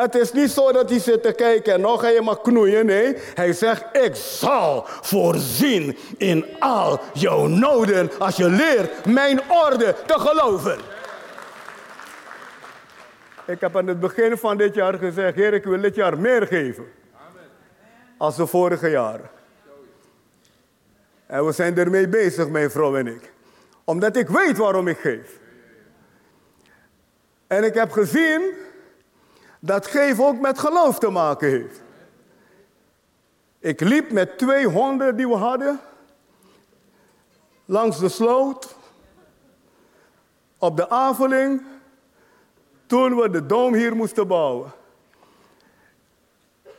Het 0.00 0.14
is 0.14 0.32
niet 0.32 0.50
zo 0.50 0.72
dat 0.72 0.90
hij 0.90 0.98
zit 0.98 1.22
te 1.22 1.32
kijken 1.32 1.74
en 1.74 1.80
nog 1.80 2.20
maar 2.22 2.40
knoeien. 2.40 2.86
Nee, 2.86 3.16
hij 3.34 3.52
zegt, 3.52 3.84
ik 3.92 4.14
zal 4.14 4.84
voorzien 4.86 5.98
in 6.16 6.46
al 6.58 7.00
jouw 7.12 7.46
noden 7.46 8.10
als 8.18 8.36
je 8.36 8.50
leert 8.50 9.06
mijn 9.06 9.40
orde 9.48 9.94
te 10.06 10.18
geloven. 10.18 10.78
Ik 13.46 13.60
heb 13.60 13.76
aan 13.76 13.86
het 13.86 14.00
begin 14.00 14.36
van 14.36 14.56
dit 14.56 14.74
jaar 14.74 14.94
gezegd, 14.94 15.34
Heer, 15.34 15.54
ik 15.54 15.64
wil 15.64 15.80
dit 15.80 15.94
jaar 15.94 16.18
meer 16.18 16.46
geven. 16.46 16.84
Als 18.16 18.36
de 18.36 18.46
vorige 18.46 18.88
jaren. 18.88 19.30
En 21.26 21.46
we 21.46 21.52
zijn 21.52 21.78
ermee 21.78 22.08
bezig, 22.08 22.48
mijn 22.48 22.70
vrouw 22.70 22.96
en 22.96 23.06
ik. 23.06 23.32
Omdat 23.84 24.16
ik 24.16 24.28
weet 24.28 24.56
waarom 24.56 24.88
ik 24.88 24.98
geef. 24.98 25.38
En 27.46 27.64
ik 27.64 27.74
heb 27.74 27.90
gezien 27.90 28.59
dat 29.60 29.86
geven 29.86 30.24
ook 30.24 30.40
met 30.40 30.58
geloof 30.58 30.98
te 30.98 31.10
maken 31.10 31.48
heeft. 31.48 31.82
Ik 33.58 33.80
liep 33.80 34.12
met 34.12 34.38
twee 34.38 34.66
honden 34.66 35.16
die 35.16 35.28
we 35.28 35.34
hadden 35.34 35.80
langs 37.64 37.98
de 37.98 38.08
sloot 38.08 38.74
op 40.58 40.76
de 40.76 40.88
Aveling 40.88 41.62
toen 42.86 43.16
we 43.16 43.30
de 43.30 43.46
dom 43.46 43.74
hier 43.74 43.96
moesten 43.96 44.26
bouwen. 44.26 44.72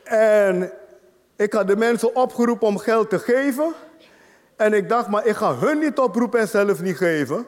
En 0.04 0.72
ik 1.36 1.54
had 1.54 1.68
de 1.68 1.76
mensen 1.76 2.16
opgeroepen 2.16 2.68
om 2.68 2.78
geld 2.78 3.10
te 3.10 3.20
geven. 3.20 3.74
En 4.56 4.74
ik 4.74 4.90
dacht, 4.90 5.08
maar 5.08 5.26
ik 5.26 5.36
ga 5.36 5.56
hun 5.56 5.80
niet 5.80 6.00
oproepen 6.00 6.40
en 6.40 6.48
zelf 6.48 6.82
niet 6.82 6.98
geven. 6.98 7.46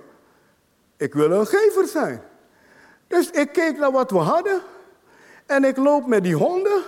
Ik 0.97 1.13
wil 1.13 1.31
een 1.31 1.47
gever 1.47 1.87
zijn. 1.87 2.21
Dus 3.07 3.31
ik 3.31 3.51
keek 3.51 3.77
naar 3.77 3.91
wat 3.91 4.11
we 4.11 4.17
hadden. 4.17 4.61
En 5.45 5.63
ik 5.63 5.77
loop 5.77 6.07
met 6.07 6.23
die 6.23 6.35
honden. 6.35 6.81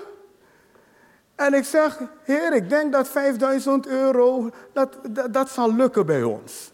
En 1.36 1.54
ik 1.54 1.64
zeg, 1.64 2.00
heer, 2.24 2.54
ik 2.54 2.70
denk 2.70 2.92
dat 2.92 3.08
5000 3.08 3.88
euro, 3.88 4.50
dat, 4.74 4.98
dat, 5.32 5.50
zal 5.50 5.76
lukken 5.76 6.06
bij 6.06 6.24
ons. 6.24 6.72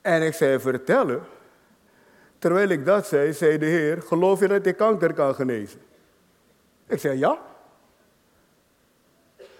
En 0.00 0.22
ik 0.22 0.34
zei, 0.34 0.60
vertellen. 0.60 1.22
Terwijl 2.38 2.68
ik 2.68 2.84
dat 2.84 3.06
zei, 3.06 3.32
zei 3.32 3.58
de 3.58 3.66
heer, 3.66 4.02
geloof 4.02 4.40
je 4.40 4.48
dat 4.48 4.66
ik 4.66 4.76
kanker 4.76 5.14
kan 5.14 5.34
genezen? 5.34 5.80
Ik 6.86 7.00
zei, 7.00 7.18
ja. 7.18 7.38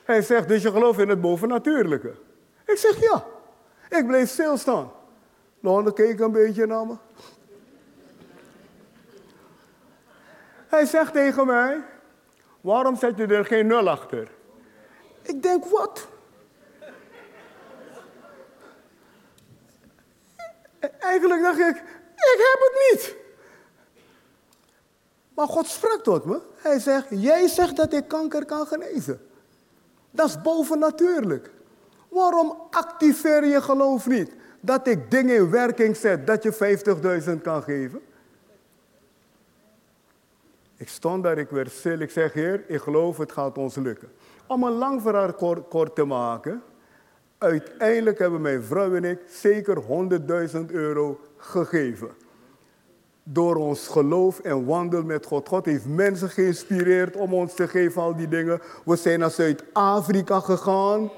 Hij 0.04 0.22
zegt, 0.22 0.48
dus 0.48 0.62
je 0.62 0.70
gelooft 0.70 0.98
in 0.98 1.08
het 1.08 1.20
bovennatuurlijke? 1.20 2.14
Ik 2.66 2.76
zeg, 2.76 3.00
ja. 3.00 3.24
Ik 3.88 4.06
bleef 4.06 4.28
stilstaan. 4.28 4.90
De 5.60 5.68
honden 5.68 5.94
keken 5.94 6.24
een 6.24 6.32
beetje 6.32 6.66
naar 6.66 6.86
me. 6.86 6.94
Hij 10.68 10.84
zegt 10.84 11.12
tegen 11.12 11.46
mij, 11.46 11.84
waarom 12.60 12.96
zet 12.96 13.16
je 13.16 13.26
er 13.26 13.44
geen 13.44 13.66
nul 13.66 13.88
achter? 13.88 14.28
Ik 15.22 15.42
denk, 15.42 15.64
wat? 15.64 16.08
Eigenlijk 20.98 21.42
dacht 21.42 21.58
ik, 21.58 21.76
ik 22.14 22.36
heb 22.38 22.58
het 22.58 22.90
niet. 22.92 23.16
Maar 25.34 25.46
God 25.46 25.66
sprak 25.66 26.02
tot 26.02 26.24
me. 26.24 26.40
Hij 26.56 26.78
zegt, 26.78 27.06
jij 27.10 27.48
zegt 27.48 27.76
dat 27.76 27.92
ik 27.92 28.08
kanker 28.08 28.44
kan 28.44 28.66
genezen. 28.66 29.20
Dat 30.10 30.28
is 30.28 30.40
bovennatuurlijk. 30.42 31.50
Waarom 32.08 32.58
activeer 32.70 33.44
je 33.44 33.62
geloof 33.62 34.06
niet? 34.06 34.32
Dat 34.60 34.86
ik 34.86 35.10
dingen 35.10 35.36
in 35.36 35.50
werking 35.50 35.96
zet, 35.96 36.26
dat 36.26 36.42
je 36.42 37.24
50.000 37.36 37.42
kan 37.42 37.62
geven? 37.62 38.02
Ik 40.76 40.88
stond 40.88 41.22
daar, 41.22 41.38
ik 41.38 41.50
werd 41.50 41.70
stil. 41.70 41.98
Ik 41.98 42.10
zeg, 42.10 42.32
Heer, 42.32 42.64
ik 42.66 42.80
geloof 42.80 43.16
het 43.16 43.32
gaat 43.32 43.58
ons 43.58 43.74
lukken. 43.74 44.08
Om 44.46 44.62
een 44.62 44.72
lang 44.72 45.02
verhaal 45.02 45.32
kort, 45.68 45.94
te 45.94 46.04
maken. 46.04 46.62
Uiteindelijk 47.38 48.18
hebben 48.18 48.40
mijn 48.40 48.62
vrouw 48.62 48.94
en 48.94 49.04
ik 49.04 49.18
zeker 49.26 49.82
100.000 50.56 50.60
euro 50.66 51.20
gegeven. 51.36 52.10
Door 53.22 53.56
ons 53.56 53.88
geloof 53.88 54.40
en 54.40 54.64
wandel 54.64 55.02
met 55.02 55.26
God. 55.26 55.48
God 55.48 55.64
heeft 55.64 55.86
mensen 55.86 56.28
geïnspireerd 56.28 57.16
om 57.16 57.34
ons 57.34 57.54
te 57.54 57.68
geven 57.68 58.02
al 58.02 58.16
die 58.16 58.28
dingen. 58.28 58.60
We 58.84 58.96
zijn 58.96 59.18
naar 59.18 59.30
Zuid-Afrika 59.30 60.40
gegaan. 60.40 61.10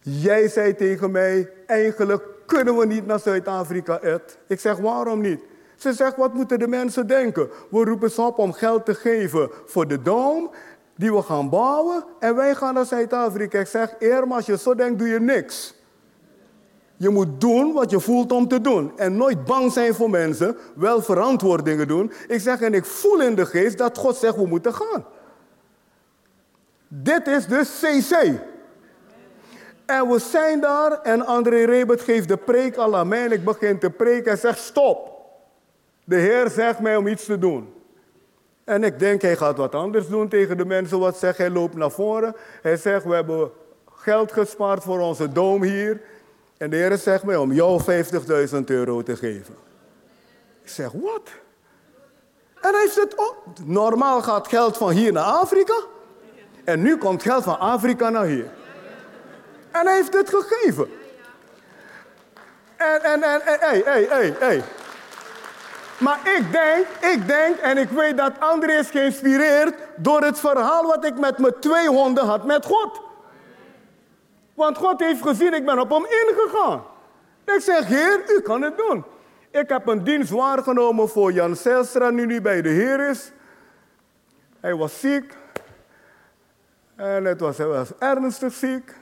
Jij 0.00 0.48
zei 0.48 0.74
tegen 0.74 1.10
mij, 1.10 1.50
eigenlijk 1.66 2.22
kunnen 2.46 2.76
we 2.76 2.86
niet 2.86 3.06
naar 3.06 3.20
Zuid-Afrika, 3.20 4.00
Ed. 4.00 4.38
Ik 4.46 4.60
zeg, 4.60 4.76
waarom 4.76 5.20
niet? 5.20 5.40
Ze 5.80 5.92
zegt, 5.92 6.16
wat 6.16 6.34
moeten 6.34 6.58
de 6.58 6.68
mensen 6.68 7.06
denken? 7.06 7.50
We 7.70 7.84
roepen 7.84 8.10
ze 8.10 8.22
op 8.22 8.38
om 8.38 8.52
geld 8.52 8.84
te 8.84 8.94
geven 8.94 9.50
voor 9.66 9.88
de 9.88 10.02
dom 10.02 10.50
die 10.96 11.12
we 11.12 11.22
gaan 11.22 11.48
bouwen 11.48 12.04
en 12.18 12.34
wij 12.34 12.54
gaan 12.54 12.74
naar 12.74 12.84
Zuid-Afrika. 12.84 13.58
Ik 13.58 13.66
zeg, 13.66 13.98
Irma, 13.98 14.36
als 14.36 14.46
je 14.46 14.58
zo 14.58 14.74
denkt, 14.74 14.98
doe 14.98 15.08
je 15.08 15.20
niks. 15.20 15.74
Je 16.96 17.08
moet 17.08 17.40
doen 17.40 17.72
wat 17.72 17.90
je 17.90 18.00
voelt 18.00 18.32
om 18.32 18.48
te 18.48 18.60
doen. 18.60 18.98
En 18.98 19.16
nooit 19.16 19.44
bang 19.44 19.72
zijn 19.72 19.94
voor 19.94 20.10
mensen, 20.10 20.56
wel 20.74 21.02
verantwoordingen 21.02 21.88
doen. 21.88 22.12
Ik 22.28 22.40
zeg, 22.40 22.60
en 22.60 22.74
ik 22.74 22.84
voel 22.84 23.20
in 23.20 23.34
de 23.34 23.46
geest 23.46 23.78
dat 23.78 23.98
God 23.98 24.16
zegt, 24.16 24.36
we 24.36 24.46
moeten 24.46 24.74
gaan. 24.74 25.04
Dit 26.88 27.26
is 27.26 27.46
de 27.46 27.62
CC. 27.80 28.40
En 29.86 30.08
we 30.08 30.18
zijn 30.18 30.60
daar 30.60 31.00
en 31.02 31.26
André 31.26 31.64
Rebert 31.64 32.00
geeft 32.00 32.28
de 32.28 32.36
preek 32.36 32.76
aan 32.76 33.08
mij 33.08 33.24
en 33.24 33.32
ik 33.32 33.44
begin 33.44 33.78
te 33.78 33.90
preken 33.90 34.32
en 34.32 34.38
zegt 34.38 34.58
stop. 34.58 35.19
De 36.10 36.16
Heer 36.16 36.50
zegt 36.50 36.80
mij 36.80 36.96
om 36.96 37.06
iets 37.06 37.24
te 37.24 37.38
doen. 37.38 37.74
En 38.64 38.84
ik 38.84 38.98
denk, 38.98 39.22
hij 39.22 39.36
gaat 39.36 39.56
wat 39.56 39.74
anders 39.74 40.08
doen 40.08 40.28
tegen 40.28 40.56
de 40.56 40.64
mensen. 40.64 40.98
Wat 40.98 41.18
zegt 41.18 41.38
hij? 41.38 41.50
loopt 41.50 41.74
naar 41.74 41.90
voren. 41.90 42.36
Hij 42.62 42.76
zegt, 42.76 43.04
we 43.04 43.14
hebben 43.14 43.50
geld 43.94 44.32
gespaard 44.32 44.82
voor 44.82 45.00
onze 45.00 45.32
doom 45.32 45.62
hier. 45.62 46.00
En 46.56 46.70
de 46.70 46.76
Heer 46.76 46.96
zegt 46.96 47.24
mij 47.24 47.36
om 47.36 47.52
jou 47.52 47.82
50.000 48.52 48.64
euro 48.64 49.02
te 49.02 49.16
geven. 49.16 49.54
Ik 50.62 50.68
zeg, 50.68 50.92
wat? 50.92 51.30
En 52.60 52.74
hij 52.74 52.88
zegt, 52.88 53.14
oh, 53.14 53.36
normaal 53.64 54.22
gaat 54.22 54.48
geld 54.48 54.76
van 54.76 54.90
hier 54.90 55.12
naar 55.12 55.24
Afrika. 55.24 55.80
En 56.64 56.82
nu 56.82 56.96
komt 56.96 57.22
geld 57.22 57.44
van 57.44 57.58
Afrika 57.58 58.08
naar 58.08 58.26
hier. 58.26 58.50
En 59.70 59.86
hij 59.86 59.96
heeft 59.96 60.14
het 60.14 60.28
gegeven. 60.28 60.88
En, 62.76 63.02
en, 63.02 63.22
en, 63.22 63.40
hé, 63.44 63.82
hé, 63.84 64.06
hé, 64.08 64.32
hé. 64.38 64.62
Maar 66.00 66.20
ik 66.36 66.52
denk, 66.52 66.86
ik 67.14 67.26
denk, 67.26 67.56
en 67.56 67.78
ik 67.78 67.88
weet 67.88 68.16
dat 68.16 68.32
André 68.38 68.72
is 68.72 68.90
geïnspireerd 68.90 69.74
door 69.96 70.22
het 70.22 70.40
verhaal 70.40 70.86
wat 70.86 71.04
ik 71.04 71.18
met 71.18 71.38
mijn 71.38 71.54
twee 71.60 71.88
honden 71.88 72.24
had 72.24 72.44
met 72.44 72.64
God. 72.64 73.00
Want 74.54 74.76
God 74.76 75.00
heeft 75.00 75.22
gezien, 75.22 75.54
ik 75.54 75.64
ben 75.64 75.78
op 75.78 75.90
hem 75.90 76.04
ingegaan. 76.04 76.82
Ik 77.44 77.60
zeg, 77.60 77.86
Heer, 77.86 78.22
u 78.28 78.40
kan 78.40 78.62
het 78.62 78.76
doen. 78.76 79.04
Ik 79.50 79.68
heb 79.68 79.86
een 79.86 80.04
dienst 80.04 80.30
waargenomen 80.30 81.08
voor 81.08 81.32
Jan 81.32 81.56
Zelstra, 81.56 82.10
nu 82.10 82.26
niet 82.26 82.42
bij 82.42 82.62
de 82.62 82.68
Heer 82.68 83.10
is. 83.10 83.32
Hij 84.60 84.74
was 84.74 85.00
ziek. 85.00 85.34
En 86.96 87.24
het 87.24 87.40
was, 87.40 87.58
hij 87.58 87.66
was 87.66 87.98
ernstig 87.98 88.52
ziek. 88.52 88.94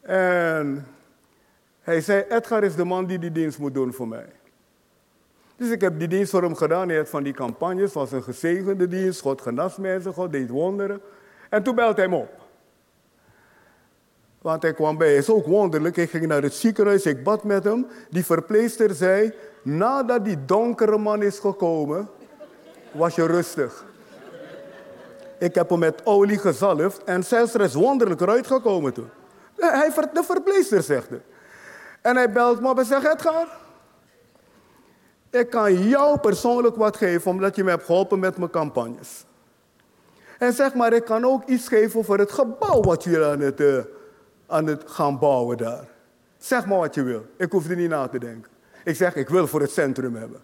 En 0.00 0.88
hij 1.80 2.00
zei, 2.00 2.24
Edgar 2.28 2.64
is 2.64 2.74
de 2.76 2.84
man 2.84 3.06
die 3.06 3.18
die 3.18 3.32
dienst 3.32 3.58
moet 3.58 3.74
doen 3.74 3.92
voor 3.92 4.08
mij. 4.08 4.26
Dus 5.56 5.70
ik 5.70 5.80
heb 5.80 5.98
die 5.98 6.08
dienst 6.08 6.30
voor 6.30 6.42
hem 6.42 6.56
gedaan. 6.56 6.88
Hij 6.88 6.96
had 6.96 7.08
van 7.08 7.22
die 7.22 7.32
campagnes, 7.32 7.92
was 7.92 8.12
een 8.12 8.22
gezegende 8.22 8.88
dienst. 8.88 9.20
God 9.20 9.40
genas 9.40 9.76
mensen, 9.76 10.12
God 10.12 10.32
deed 10.32 10.48
wonderen. 10.48 11.00
En 11.50 11.62
toen 11.62 11.74
belde 11.74 12.02
hij 12.02 12.10
op. 12.10 12.42
Want 14.42 14.62
hij 14.62 14.74
kwam 14.74 14.98
bij, 14.98 15.16
is 15.16 15.30
ook 15.30 15.46
wonderlijk. 15.46 15.96
Ik 15.96 16.10
ging 16.10 16.26
naar 16.26 16.42
het 16.42 16.54
ziekenhuis, 16.54 17.06
ik 17.06 17.24
bad 17.24 17.44
met 17.44 17.64
hem. 17.64 17.86
Die 18.10 18.24
verpleester 18.24 18.94
zei, 18.94 19.32
nadat 19.62 20.24
die 20.24 20.44
donkere 20.44 20.98
man 20.98 21.22
is 21.22 21.38
gekomen, 21.38 22.08
was 22.92 23.14
je 23.14 23.26
rustig. 23.26 23.84
Ik 25.38 25.54
heb 25.54 25.70
hem 25.70 25.78
met 25.78 26.00
olie 26.06 26.38
gezalfd 26.38 27.04
en 27.04 27.24
zelfs 27.24 27.54
er 27.54 27.60
is 27.60 27.74
wonderlijk 27.74 28.20
eruit 28.20 28.46
gekomen 28.46 28.92
toen. 28.92 29.08
De 29.56 30.22
verpleester 30.24 30.82
zegt 30.82 31.10
het. 31.10 31.22
En 32.00 32.16
hij 32.16 32.32
belt 32.32 32.60
me 32.60 32.68
op 32.68 32.78
en 32.78 32.84
zegt, 32.84 33.04
Edgar, 33.04 33.48
ik 35.34 35.50
kan 35.50 35.88
jou 35.88 36.18
persoonlijk 36.18 36.76
wat 36.76 36.96
geven 36.96 37.30
omdat 37.30 37.56
je 37.56 37.64
me 37.64 37.70
hebt 37.70 37.84
geholpen 37.84 38.18
met 38.18 38.36
mijn 38.36 38.50
campagnes. 38.50 39.24
En 40.38 40.52
zeg 40.52 40.74
maar, 40.74 40.92
ik 40.92 41.04
kan 41.04 41.24
ook 41.24 41.44
iets 41.44 41.68
geven 41.68 42.04
voor 42.04 42.18
het 42.18 42.32
gebouw 42.32 42.80
wat 42.80 43.04
jullie 43.04 43.24
aan 43.26 43.40
het, 43.40 43.60
uh, 43.60 43.78
aan 44.46 44.66
het 44.66 44.82
gaan 44.86 45.18
bouwen 45.18 45.56
daar. 45.56 45.88
Zeg 46.38 46.66
maar 46.66 46.78
wat 46.78 46.94
je 46.94 47.02
wil. 47.02 47.26
Ik 47.36 47.52
hoef 47.52 47.68
er 47.68 47.76
niet 47.76 47.88
na 47.88 48.08
te 48.08 48.18
denken. 48.18 48.50
Ik 48.84 48.96
zeg, 48.96 49.14
ik 49.14 49.28
wil 49.28 49.46
voor 49.46 49.60
het 49.60 49.70
centrum 49.70 50.14
hebben. 50.14 50.42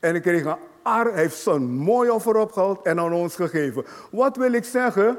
En 0.00 0.14
ik 0.14 0.22
kreeg 0.22 0.44
een 0.44 0.56
ar, 0.82 1.12
heeft 1.12 1.36
zo'n 1.36 1.70
mooi 1.70 2.10
offer 2.10 2.36
opgehaald 2.36 2.82
en 2.82 3.00
aan 3.00 3.12
ons 3.12 3.34
gegeven. 3.34 3.84
Wat 4.10 4.36
wil 4.36 4.52
ik 4.52 4.64
zeggen? 4.64 5.18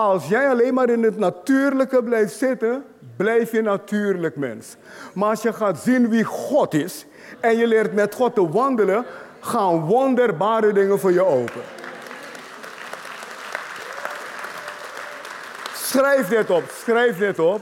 Als 0.00 0.28
jij 0.28 0.48
alleen 0.48 0.74
maar 0.74 0.88
in 0.88 1.02
het 1.02 1.18
natuurlijke 1.18 2.02
blijft 2.02 2.36
zitten, 2.36 2.84
blijf 3.16 3.52
je 3.52 3.62
natuurlijk 3.62 4.36
mens. 4.36 4.76
Maar 5.14 5.28
als 5.28 5.42
je 5.42 5.52
gaat 5.52 5.78
zien 5.78 6.08
wie 6.08 6.24
God 6.24 6.74
is 6.74 7.06
en 7.40 7.56
je 7.56 7.66
leert 7.66 7.92
met 7.92 8.14
God 8.14 8.34
te 8.34 8.48
wandelen, 8.48 9.04
gaan 9.40 9.80
wonderbare 9.80 10.72
dingen 10.72 10.98
voor 10.98 11.12
je 11.12 11.24
open. 11.24 11.60
Schrijf 15.72 16.28
dit 16.28 16.50
op, 16.50 16.62
schrijf 16.68 17.18
dit 17.18 17.38
op. 17.38 17.60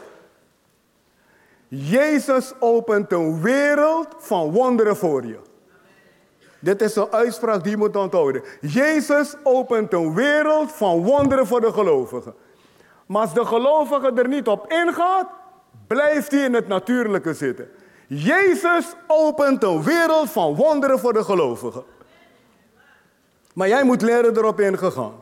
Jezus 1.68 2.52
opent 2.58 3.12
een 3.12 3.42
wereld 3.42 4.08
van 4.18 4.50
wonderen 4.50 4.96
voor 4.96 5.26
je. 5.26 5.47
Dit 6.60 6.82
is 6.82 6.96
een 6.96 7.12
uitspraak 7.12 7.62
die 7.62 7.70
je 7.70 7.76
moet 7.76 7.96
onthouden. 7.96 8.42
Jezus 8.60 9.34
opent 9.42 9.92
een 9.92 10.14
wereld 10.14 10.72
van 10.72 11.02
wonderen 11.02 11.46
voor 11.46 11.60
de 11.60 11.72
gelovigen. 11.72 12.34
Maar 13.06 13.22
als 13.22 13.34
de 13.34 13.44
gelovige 13.44 14.12
er 14.14 14.28
niet 14.28 14.48
op 14.48 14.72
ingaat, 14.72 15.26
blijft 15.86 16.30
hij 16.30 16.44
in 16.44 16.54
het 16.54 16.68
natuurlijke 16.68 17.34
zitten. 17.34 17.68
Jezus 18.06 18.94
opent 19.06 19.62
een 19.62 19.82
wereld 19.82 20.30
van 20.30 20.54
wonderen 20.54 20.98
voor 20.98 21.12
de 21.12 21.24
gelovigen. 21.24 21.82
Maar 23.54 23.68
jij 23.68 23.84
moet 23.84 24.02
leren 24.02 24.36
erop 24.36 24.60
ingegaan. 24.60 25.12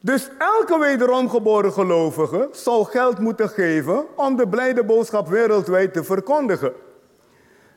Dus 0.00 0.30
elke 0.38 0.78
wederom 0.78 1.30
geboren 1.30 1.72
gelovige 1.72 2.48
zou 2.52 2.84
geld 2.84 3.18
moeten 3.18 3.48
geven 3.48 4.06
om 4.16 4.36
de 4.36 4.48
blijde 4.48 4.84
boodschap 4.84 5.28
wereldwijd 5.28 5.92
te 5.92 6.04
verkondigen. 6.04 6.72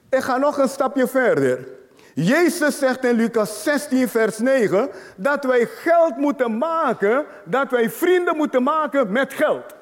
Ik 0.09 0.19
ga 0.19 0.37
nog 0.37 0.57
een 0.57 0.69
stapje 0.69 1.07
verder. 1.07 1.67
Jezus 2.13 2.79
zegt 2.79 3.05
in 3.05 3.15
Lucas 3.15 3.63
16, 3.63 4.09
vers 4.09 4.37
9, 4.37 4.89
dat 5.15 5.43
wij 5.43 5.65
geld 5.65 6.17
moeten 6.17 6.57
maken, 6.57 7.25
dat 7.43 7.71
wij 7.71 7.89
vrienden 7.89 8.37
moeten 8.37 8.63
maken 8.63 9.11
met 9.11 9.33
geld. 9.33 9.75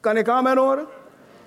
Kan 0.00 0.16
ik 0.16 0.28
aan 0.28 0.42
mij 0.42 0.54
horen? 0.54 0.86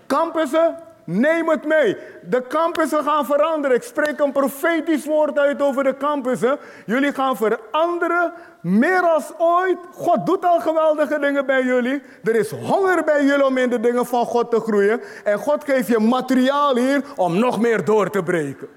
Campussen, 0.08 0.76
neem 1.04 1.50
het 1.50 1.66
mee. 1.66 1.98
De 2.22 2.48
campussen 2.48 3.04
gaan 3.04 3.26
veranderen. 3.26 3.78
Ik 3.78 3.84
spreek 3.84 4.20
een 4.20 4.32
profetisch 4.32 5.06
woord 5.06 5.40
uit 5.40 5.62
over 5.62 5.84
de 5.84 5.98
campussen. 5.98 6.58
Jullie 6.86 7.14
gaan 7.14 7.38
veranderen, 7.38 8.34
meer 8.62 9.02
als 9.02 9.32
ooit. 9.38 9.78
God 9.92 10.26
doet 10.26 10.46
al 10.46 10.60
geweldige 10.60 11.20
dingen 11.20 11.46
bij 11.46 11.64
jullie. 11.64 12.02
Er 12.24 12.36
is 12.36 12.52
honger 12.52 13.04
bij 13.04 13.26
jullie 13.26 13.46
om 13.46 13.58
in 13.58 13.70
de 13.70 13.80
dingen 13.80 14.06
van 14.06 14.26
God 14.26 14.52
te 14.52 14.60
groeien. 14.60 15.02
En 15.24 15.40
God 15.40 15.64
geeft 15.64 15.88
je 15.88 16.00
materiaal 16.00 16.76
hier 16.76 17.04
om 17.16 17.40
nog 17.40 17.60
meer 17.60 17.86
door 17.86 18.10
te 18.10 18.24
breken. 18.24 18.68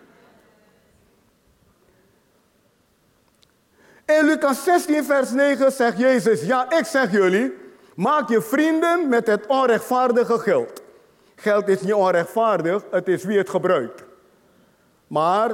In 4.07 4.25
Lucas 4.25 4.65
16, 4.65 5.05
vers 5.05 5.31
9 5.31 5.73
zegt 5.73 5.99
Jezus: 5.99 6.43
Ja, 6.43 6.71
ik 6.71 6.85
zeg 6.85 7.13
jullie, 7.13 7.55
maak 7.95 8.29
je 8.29 8.43
vrienden 8.43 9.09
met 9.09 9.27
het 9.27 9.47
onrechtvaardige 9.47 10.39
geld. 10.39 10.85
Geld 11.37 11.69
is 11.69 11.81
niet 11.81 11.95
onrechtvaardig, 11.95 12.83
het 12.91 13.09
is 13.09 13.25
wie 13.25 13.39
het 13.39 13.51
gebruikt. 13.51 14.05
Maar 15.07 15.51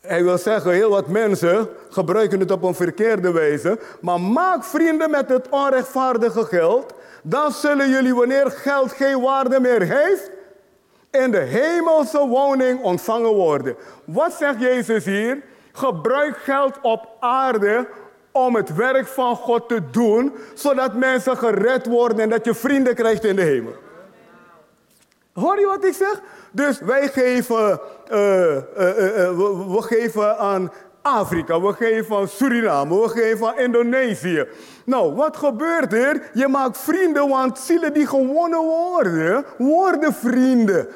hij 0.00 0.24
wil 0.24 0.38
zeggen, 0.38 0.72
heel 0.72 0.90
wat 0.90 1.06
mensen 1.06 1.68
gebruiken 1.90 2.40
het 2.40 2.50
op 2.50 2.62
een 2.62 2.74
verkeerde 2.74 3.32
wijze. 3.32 3.78
Maar 4.00 4.20
maak 4.20 4.64
vrienden 4.64 5.10
met 5.10 5.28
het 5.28 5.48
onrechtvaardige 5.48 6.44
geld. 6.44 6.94
Dan 7.22 7.52
zullen 7.52 7.88
jullie, 7.88 8.14
wanneer 8.14 8.50
geld 8.50 8.92
geen 8.92 9.20
waarde 9.20 9.60
meer 9.60 9.82
heeft, 9.82 10.30
in 11.10 11.30
de 11.30 11.38
hemelse 11.38 12.26
woning 12.26 12.82
ontvangen 12.82 13.34
worden. 13.34 13.76
Wat 14.04 14.32
zegt 14.32 14.60
Jezus 14.60 15.04
hier? 15.04 15.42
Gebruik 15.72 16.36
geld 16.36 16.78
op 16.82 17.08
aarde 17.20 17.86
om 18.32 18.54
het 18.54 18.74
werk 18.74 19.06
van 19.06 19.36
God 19.36 19.68
te 19.68 19.90
doen, 19.90 20.32
zodat 20.54 20.94
mensen 20.94 21.36
gered 21.36 21.86
worden 21.86 22.20
en 22.20 22.28
dat 22.28 22.44
je 22.44 22.54
vrienden 22.54 22.94
krijgt 22.94 23.24
in 23.24 23.36
de 23.36 23.42
hemel. 23.42 23.74
Hoor 25.38 25.60
je 25.60 25.66
wat 25.66 25.84
ik 25.84 25.94
zeg? 25.94 26.20
Dus 26.50 26.80
wij 26.80 27.08
geven, 27.08 27.80
uh, 28.12 28.18
uh, 28.18 28.60
we, 28.76 29.64
we, 29.68 29.82
geven 29.82 30.38
aan 30.38 30.72
Afrika, 31.02 31.60
we 31.60 31.72
geven 31.72 32.16
aan 32.16 32.28
Suriname, 32.28 33.00
we 33.00 33.08
geven 33.08 33.46
aan 33.46 33.58
Indonesië. 33.58 34.46
Nou, 34.84 35.14
wat 35.14 35.36
gebeurt 35.36 35.92
er? 35.92 36.30
Je 36.32 36.48
maakt 36.48 36.78
vrienden, 36.78 37.28
want 37.28 37.58
zielen 37.58 37.92
die 37.92 38.06
gewonnen 38.06 38.62
worden, 38.62 39.44
worden 39.58 40.12
vrienden. 40.12 40.88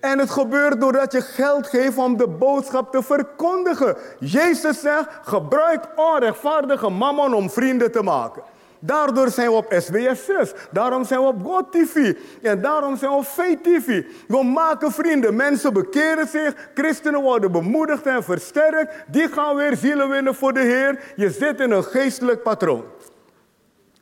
En 0.00 0.18
het 0.18 0.30
gebeurt 0.30 0.80
doordat 0.80 1.12
je 1.12 1.20
geld 1.20 1.66
geeft 1.66 1.98
om 1.98 2.16
de 2.16 2.28
boodschap 2.28 2.92
te 2.92 3.02
verkondigen. 3.02 3.96
Jezus 4.18 4.80
zegt, 4.80 5.08
gebruik 5.22 5.84
onrechtvaardige 5.96 6.88
mammon 6.88 7.34
om 7.34 7.50
vrienden 7.50 7.92
te 7.92 8.02
maken. 8.02 8.42
Daardoor 8.80 9.30
zijn 9.30 9.48
we 9.48 9.54
op 9.54 9.74
SBS 9.78 10.24
6. 10.24 10.52
Daarom 10.70 11.04
zijn 11.04 11.20
we 11.20 11.26
op 11.26 11.44
God 11.44 11.72
TV. 11.72 12.14
En 12.42 12.60
daarom 12.60 12.96
zijn 12.96 13.10
we 13.10 13.16
op 13.16 13.60
TV. 13.62 14.04
We 14.28 14.44
maken 14.44 14.92
vrienden. 14.92 15.36
Mensen 15.36 15.72
bekeren 15.72 16.28
zich. 16.28 16.54
Christenen 16.74 17.22
worden 17.22 17.52
bemoedigd 17.52 18.06
en 18.06 18.24
versterkt. 18.24 18.94
Die 19.06 19.28
gaan 19.28 19.56
weer 19.56 19.76
zielen 19.76 20.08
winnen 20.08 20.34
voor 20.34 20.52
de 20.52 20.60
Heer. 20.60 21.00
Je 21.16 21.30
zit 21.30 21.60
in 21.60 21.70
een 21.70 21.84
geestelijk 21.84 22.42
patroon. 22.42 22.84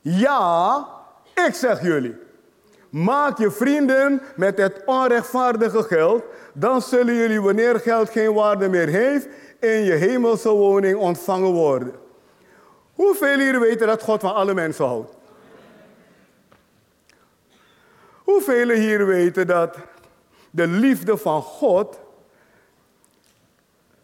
Ja, 0.01 0.87
ik 1.47 1.55
zeg 1.55 1.83
jullie. 1.83 2.17
Maak 2.91 3.39
je 3.39 3.51
vrienden 3.51 4.23
met 4.37 4.59
het 4.59 4.83
onrechtvaardige 4.85 5.83
geld. 5.83 6.23
Dan 6.55 6.83
zullen 6.83 7.15
jullie, 7.15 7.41
wanneer 7.41 7.81
geld 7.81 8.11
geen 8.11 8.35
waarde 8.35 8.69
meer 8.69 8.89
heeft, 8.89 9.29
in 9.61 9.85
je 9.85 9.93
hemelse 9.93 10.49
woning 10.49 10.97
ontvangen 10.99 11.53
worden. 11.53 11.93
Hoeveel 12.99 13.39
hier 13.39 13.61
weten 13.61 13.87
dat 13.87 14.03
God 14.03 14.21
van 14.21 14.35
alle 14.35 14.55
mensen 14.55 14.85
houdt? 14.85 15.15
Hoeveel 18.23 18.69
hier 18.69 19.07
weten 19.07 19.47
dat 19.47 19.77
de 20.51 20.67
liefde 20.67 21.17
van 21.17 21.43
God 21.43 21.99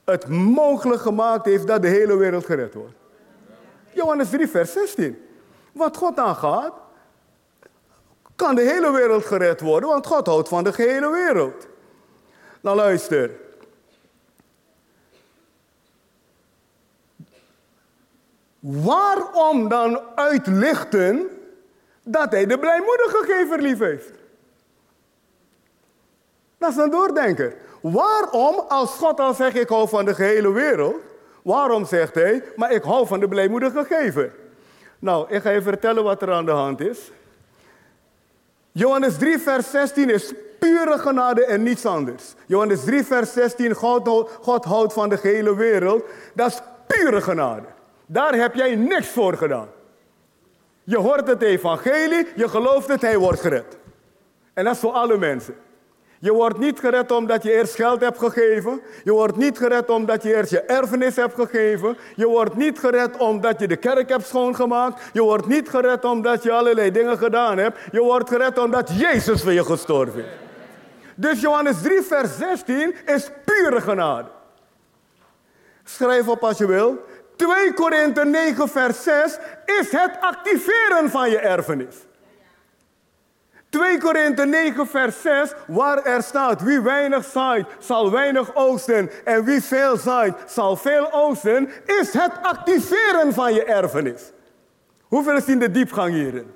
het 0.04 0.28
mogelijk 0.28 1.00
gemaakt 1.00 1.44
heeft 1.44 1.66
dat 1.66 1.82
de 1.82 1.88
hele 1.88 2.16
wereld 2.16 2.44
gered 2.44 2.74
wordt? 2.74 2.94
Johannes 3.92 4.30
3, 4.30 4.48
vers 4.48 4.72
16. 4.72 5.22
Wat 5.72 5.96
God 5.96 6.18
aangaat, 6.18 6.72
kan 8.36 8.54
de 8.54 8.62
hele 8.62 8.92
wereld 8.92 9.24
gered 9.24 9.60
worden, 9.60 9.88
want 9.88 10.06
God 10.06 10.26
houdt 10.26 10.48
van 10.48 10.64
de 10.64 10.72
gehele 10.72 11.10
wereld. 11.10 11.66
Nou 12.60 12.76
luister. 12.76 13.30
Waarom 18.66 19.68
dan 19.68 20.00
uitlichten 20.14 21.28
dat 22.02 22.32
hij 22.32 22.46
de 22.46 22.58
blijmoedige 22.58 23.24
gever 23.26 23.60
lief 23.60 23.78
heeft? 23.78 24.10
Dat 26.58 26.70
is 26.70 26.76
een 26.76 26.90
doordenker. 26.90 27.54
Waarom, 27.80 28.64
als 28.68 28.90
God 28.90 29.20
al 29.20 29.34
zegt 29.34 29.56
ik 29.56 29.68
hou 29.68 29.88
van 29.88 30.04
de 30.04 30.14
gehele 30.14 30.52
wereld, 30.52 30.96
waarom 31.42 31.86
zegt 31.86 32.14
hij, 32.14 32.44
maar 32.56 32.72
ik 32.72 32.82
hou 32.82 33.06
van 33.06 33.20
de 33.20 33.28
blijmoedige 33.28 33.84
gever? 33.84 34.32
Nou, 34.98 35.26
ik 35.28 35.42
ga 35.42 35.50
je 35.50 35.62
vertellen 35.62 36.04
wat 36.04 36.22
er 36.22 36.32
aan 36.32 36.44
de 36.44 36.50
hand 36.50 36.80
is. 36.80 37.10
Johannes 38.72 39.16
3, 39.16 39.38
vers 39.38 39.70
16 39.70 40.10
is 40.10 40.32
pure 40.58 40.98
genade 40.98 41.44
en 41.44 41.62
niets 41.62 41.86
anders. 41.86 42.34
Johannes 42.46 42.84
3, 42.84 43.04
vers 43.04 43.32
16, 43.32 43.74
God, 43.74 44.30
God 44.40 44.64
houdt 44.64 44.92
van 44.92 45.08
de 45.08 45.16
gehele 45.16 45.56
wereld. 45.56 46.04
Dat 46.34 46.50
is 46.50 46.60
pure 46.86 47.20
genade. 47.20 47.73
Daar 48.06 48.34
heb 48.34 48.54
jij 48.54 48.74
niks 48.74 49.08
voor 49.08 49.36
gedaan. 49.36 49.68
Je 50.84 50.96
hoort 50.96 51.28
het 51.28 51.42
evangelie, 51.42 52.26
je 52.36 52.48
gelooft 52.48 52.88
het, 52.88 53.00
hij 53.00 53.18
wordt 53.18 53.40
gered. 53.40 53.78
En 54.54 54.64
dat 54.64 54.74
is 54.74 54.80
voor 54.80 54.92
alle 54.92 55.18
mensen. 55.18 55.54
Je 56.18 56.32
wordt 56.32 56.58
niet 56.58 56.80
gered 56.80 57.10
omdat 57.10 57.42
je 57.42 57.52
eerst 57.52 57.74
geld 57.74 58.00
hebt 58.00 58.18
gegeven. 58.18 58.80
Je 59.04 59.12
wordt 59.12 59.36
niet 59.36 59.58
gered 59.58 59.90
omdat 59.90 60.22
je 60.22 60.34
eerst 60.34 60.50
je 60.50 60.60
erfenis 60.60 61.16
hebt 61.16 61.34
gegeven. 61.34 61.96
Je 62.16 62.26
wordt 62.26 62.54
niet 62.54 62.78
gered 62.78 63.16
omdat 63.16 63.60
je 63.60 63.68
de 63.68 63.76
kerk 63.76 64.08
hebt 64.08 64.26
schoongemaakt. 64.26 65.02
Je 65.12 65.22
wordt 65.22 65.46
niet 65.46 65.68
gered 65.68 66.04
omdat 66.04 66.42
je 66.42 66.52
allerlei 66.52 66.90
dingen 66.90 67.18
gedaan 67.18 67.58
hebt. 67.58 67.78
Je 67.92 68.00
wordt 68.02 68.28
gered 68.28 68.58
omdat 68.58 68.90
Jezus 68.98 69.42
voor 69.42 69.52
je 69.52 69.64
gestorven 69.64 70.20
is. 70.20 70.30
Dus 71.14 71.40
Johannes 71.40 71.82
3, 71.82 72.02
vers 72.02 72.36
16 72.36 72.94
is 73.06 73.30
pure 73.44 73.80
genade. 73.80 74.28
Schrijf 75.84 76.28
op 76.28 76.44
als 76.44 76.58
je 76.58 76.66
wil. 76.66 77.04
2 77.36 77.72
Korinthe 77.74 78.24
9, 78.24 78.68
vers 78.68 79.02
6 79.02 79.38
is 79.64 79.90
het 79.90 80.16
activeren 80.20 81.10
van 81.10 81.30
je 81.30 81.38
erfenis. 81.38 81.96
2 83.68 83.98
Korinthe 83.98 84.46
9, 84.46 84.86
vers 84.86 85.22
6, 85.22 85.52
waar 85.66 86.02
er 86.02 86.22
staat: 86.22 86.62
Wie 86.62 86.80
weinig 86.80 87.24
zaait, 87.24 87.66
zal 87.78 88.10
weinig 88.10 88.54
oosten. 88.54 89.10
En 89.24 89.44
wie 89.44 89.62
veel 89.62 89.96
zaait, 89.96 90.34
zal 90.46 90.76
veel 90.76 91.12
oosten. 91.12 91.70
Is 91.86 92.12
het 92.12 92.32
activeren 92.42 93.32
van 93.32 93.54
je 93.54 93.64
erfenis. 93.64 94.32
Hoeveel 95.02 95.36
is 95.36 95.44
in 95.46 95.58
de 95.58 95.70
diepgang 95.70 96.14
hierin? 96.14 96.52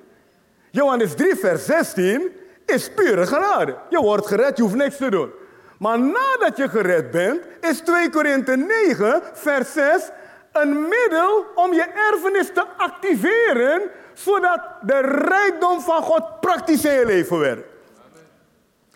Johannes 0.71 1.13
3, 1.15 1.35
vers 1.35 1.65
16 1.65 2.31
is 2.65 2.93
pure 2.93 3.27
genade. 3.27 3.75
Je 3.89 3.99
wordt 3.99 4.27
gered, 4.27 4.57
je 4.57 4.63
hoeft 4.63 4.75
niks 4.75 4.97
te 4.97 5.09
doen. 5.09 5.31
Maar 5.79 5.99
nadat 5.99 6.57
je 6.57 6.69
gered 6.69 7.11
bent, 7.11 7.41
is 7.61 7.79
2 7.79 8.09
Korinthe 8.09 8.57
9, 8.57 9.21
vers 9.33 9.73
6 9.73 10.09
een 10.51 10.87
middel 10.87 11.45
om 11.55 11.73
je 11.73 11.83
erfenis 11.83 12.53
te 12.53 12.65
activeren, 12.77 13.81
zodat 14.13 14.59
de 14.81 14.99
rijkdom 15.27 15.81
van 15.81 16.03
God 16.03 16.39
praktisch 16.39 16.85
in 16.85 16.93
je 16.93 17.05
leven 17.05 17.39
werkt. 17.39 17.67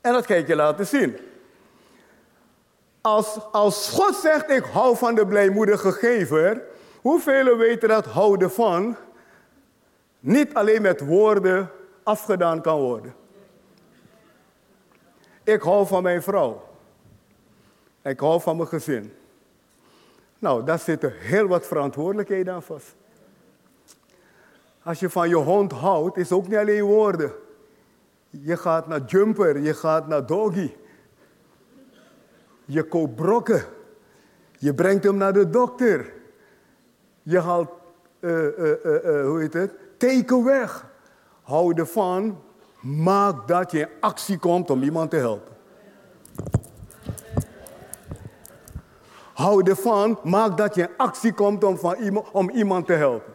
En 0.02 0.14
dat 0.14 0.26
ga 0.26 0.34
ik 0.34 0.48
je 0.48 0.56
laten 0.56 0.88
zien. 0.88 1.18
Als, 3.02 3.40
als 3.52 3.90
God 3.90 4.16
zegt, 4.16 4.50
ik 4.50 4.64
hou 4.64 4.98
van 4.98 5.16
de 5.16 5.28
blijmoedige 5.28 5.92
gever, 5.92 6.62
hoeveel 7.02 7.58
weten 7.58 7.90
dat 7.90 8.06
houden 8.06 8.52
van 8.52 8.96
niet 10.20 10.54
alleen 10.54 10.82
met 10.82 11.06
woorden 11.06 11.72
afgedaan 12.04 12.62
kan 12.62 12.80
worden? 12.80 13.16
Ik 15.44 15.62
hou 15.62 15.88
van 15.88 16.04
mijn 16.04 16.24
vrouw. 16.24 16.64
Ik 18.02 18.20
hou 18.20 18.42
van 18.42 18.58
mijn 18.58 18.70
gezin. 18.70 19.14
Nou, 20.44 20.64
daar 20.64 20.80
zitten 20.80 21.14
heel 21.18 21.48
wat 21.48 21.68
verantwoordelijkheden 21.68 22.54
aan 22.54 22.64
vast. 22.64 22.96
Als 24.84 25.00
je 25.00 25.10
van 25.10 25.30
je 25.30 25.36
hond 25.36 25.72
houdt, 25.72 26.18
is 26.18 26.32
ook 26.32 26.48
niet 26.48 26.58
alleen 26.58 26.84
woorden. 26.84 27.32
Je 28.30 28.58
gaat 28.58 28.88
naar 28.88 29.02
jumper, 29.06 29.60
je 29.60 29.74
gaat 29.74 30.08
naar 30.08 30.26
doggy. 30.26 30.72
Je 32.66 32.84
koopt 32.84 33.16
brokken. 33.16 33.64
Je 34.58 34.74
brengt 34.74 35.04
hem 35.04 35.18
naar 35.18 35.34
de 35.34 35.50
dokter. 35.50 36.14
Je 37.22 37.40
haalt, 37.40 37.70
uh, 38.20 38.32
hoe 39.26 39.38
heet 39.40 39.54
het, 39.54 39.72
teken 39.98 40.44
weg. 40.44 40.86
Hou 41.42 41.74
ervan, 41.74 42.42
maak 42.82 43.48
dat 43.48 43.72
je 43.72 43.80
in 43.80 43.88
actie 44.00 44.38
komt 44.38 44.70
om 44.70 44.84
iemand 44.84 45.10
te 45.10 45.18
helpen. 45.18 45.53
Hou 49.44 49.70
ervan, 49.70 50.20
maak 50.24 50.58
dat 50.58 50.76
je 50.76 50.82
in 50.82 50.90
actie 50.98 51.34
komt 51.34 51.64
om, 51.64 51.78
van 51.78 51.96
iemand, 51.96 52.28
om 52.32 52.50
iemand 52.50 52.86
te 52.86 52.94
helpen. 52.94 53.34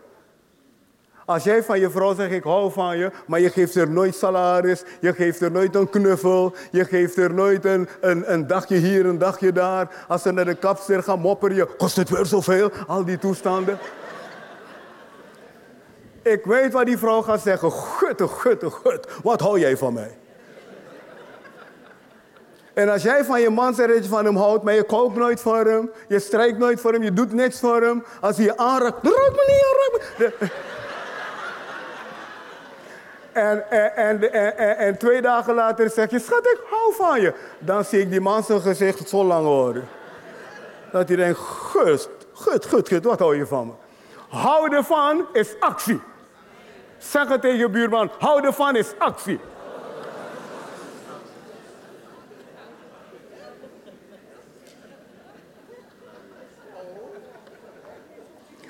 Als 1.25 1.45
jij 1.45 1.63
van 1.63 1.81
je 1.81 1.91
vrouw 1.91 2.15
zegt, 2.15 2.33
ik 2.33 2.43
hou 2.43 2.73
van 2.73 2.99
je, 2.99 3.11
maar 3.27 3.41
je 3.41 3.51
geeft 3.51 3.75
er 3.75 3.91
nooit 3.91 4.15
salaris, 4.15 4.83
je 5.01 5.13
geeft 5.15 5.41
er 5.41 5.51
nooit 5.51 5.75
een 5.75 5.91
knuffel, 5.91 6.55
je 6.71 6.85
geeft 6.85 7.17
er 7.17 7.35
nooit 7.35 7.65
een, 7.65 7.89
een, 8.01 8.33
een 8.33 8.47
dagje 8.47 8.77
hier, 8.77 9.07
een 9.07 9.19
dagje 9.19 9.53
daar. 9.53 10.05
Als 10.09 10.23
ze 10.23 10.33
naar 10.33 10.45
de 10.45 10.55
kapster 10.55 11.03
gaan 11.03 11.21
mopperen, 11.21 11.57
je, 11.57 11.67
kost 11.77 11.97
het 11.97 12.09
weer 12.09 12.27
zoveel, 12.27 12.71
al 12.87 13.05
die 13.05 13.19
toestanden. 13.19 13.79
ik 16.23 16.45
weet 16.45 16.73
wat 16.73 16.87
die 16.87 16.99
vrouw 16.99 17.23
gaat 17.23 17.41
zeggen, 17.41 17.73
gutte, 17.73 18.29
gutte, 18.29 18.71
gut, 18.71 19.09
wat 19.23 19.41
hou 19.41 19.61
jij 19.61 19.77
van 19.77 19.93
mij? 19.93 20.18
En 22.79 22.89
als 22.89 23.03
jij 23.03 23.25
van 23.25 23.41
je 23.41 23.51
man 23.51 23.75
zegt 23.75 23.95
je 23.95 24.09
van 24.09 24.25
hem 24.25 24.37
houdt, 24.37 24.65
maar 24.65 24.75
je 24.75 24.83
koopt 24.83 25.17
nooit 25.17 25.41
voor 25.41 25.65
hem, 25.65 25.91
je 26.09 26.19
strijkt 26.19 26.59
nooit 26.59 26.81
voor 26.81 26.93
hem, 26.93 27.03
je 27.03 27.13
doet 27.13 27.33
niks 27.33 27.61
voor 27.61 27.83
hem. 27.83 28.05
Als 28.21 28.37
hij 28.37 28.45
je 28.45 28.57
aanraakt, 28.57 29.05
raak 29.05 29.33
me 29.33 29.45
niet 29.47 29.65
raak 30.19 30.41
me. 30.41 30.51
En, 33.33 33.71
en, 33.71 33.97
en, 33.97 34.33
en, 34.57 34.77
en, 34.77 34.99
twee 34.99 35.23
dagen 35.23 35.55
later 35.55 35.91
zeg 35.91 36.11
je, 36.11 36.19
schat, 36.19 36.47
ik 36.47 36.61
hou 36.71 36.95
van 36.95 37.21
je. 37.21 37.35
Dan 37.59 37.85
zie 37.85 38.01
ik 38.01 38.11
die 38.11 38.21
man 38.21 38.43
zijn 38.43 38.61
gezicht 38.61 39.09
zo 39.09 39.25
lang 39.25 39.45
worden. 39.45 39.89
Dat 40.93 41.09
hij 41.09 41.17
denkt, 41.17 41.39
gust, 41.39 42.09
gut, 42.33 42.67
gut, 42.67 42.89
gut, 42.89 43.05
wat 43.05 43.19
hou 43.19 43.37
je 43.37 43.47
van 43.47 43.67
me? 43.67 43.73
Houden 44.37 44.85
van 44.85 45.27
is 45.33 45.55
actie. 45.61 46.01
Zeg 46.99 47.29
het 47.29 47.41
tegen 47.41 47.59
je 47.59 47.71
buurman, 47.71 48.11
houden 48.19 48.55
van 48.55 48.77
is 48.77 48.93
actie. 48.99 49.41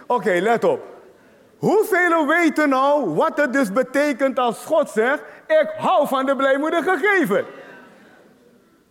Oké, 0.09 0.31
let 0.31 0.64
op. 0.64 0.81
Hoeveel 1.59 2.27
weten 2.27 2.68
nou 2.68 3.14
wat 3.14 3.37
het 3.37 3.53
dus 3.53 3.73
betekent 3.73 4.38
als 4.38 4.64
God 4.64 4.90
zegt: 4.90 5.23
Ik 5.47 5.73
hou 5.79 6.09
van 6.09 6.27
de 6.27 6.37
blijmoedige 6.37 6.99
gegeven? 6.99 7.44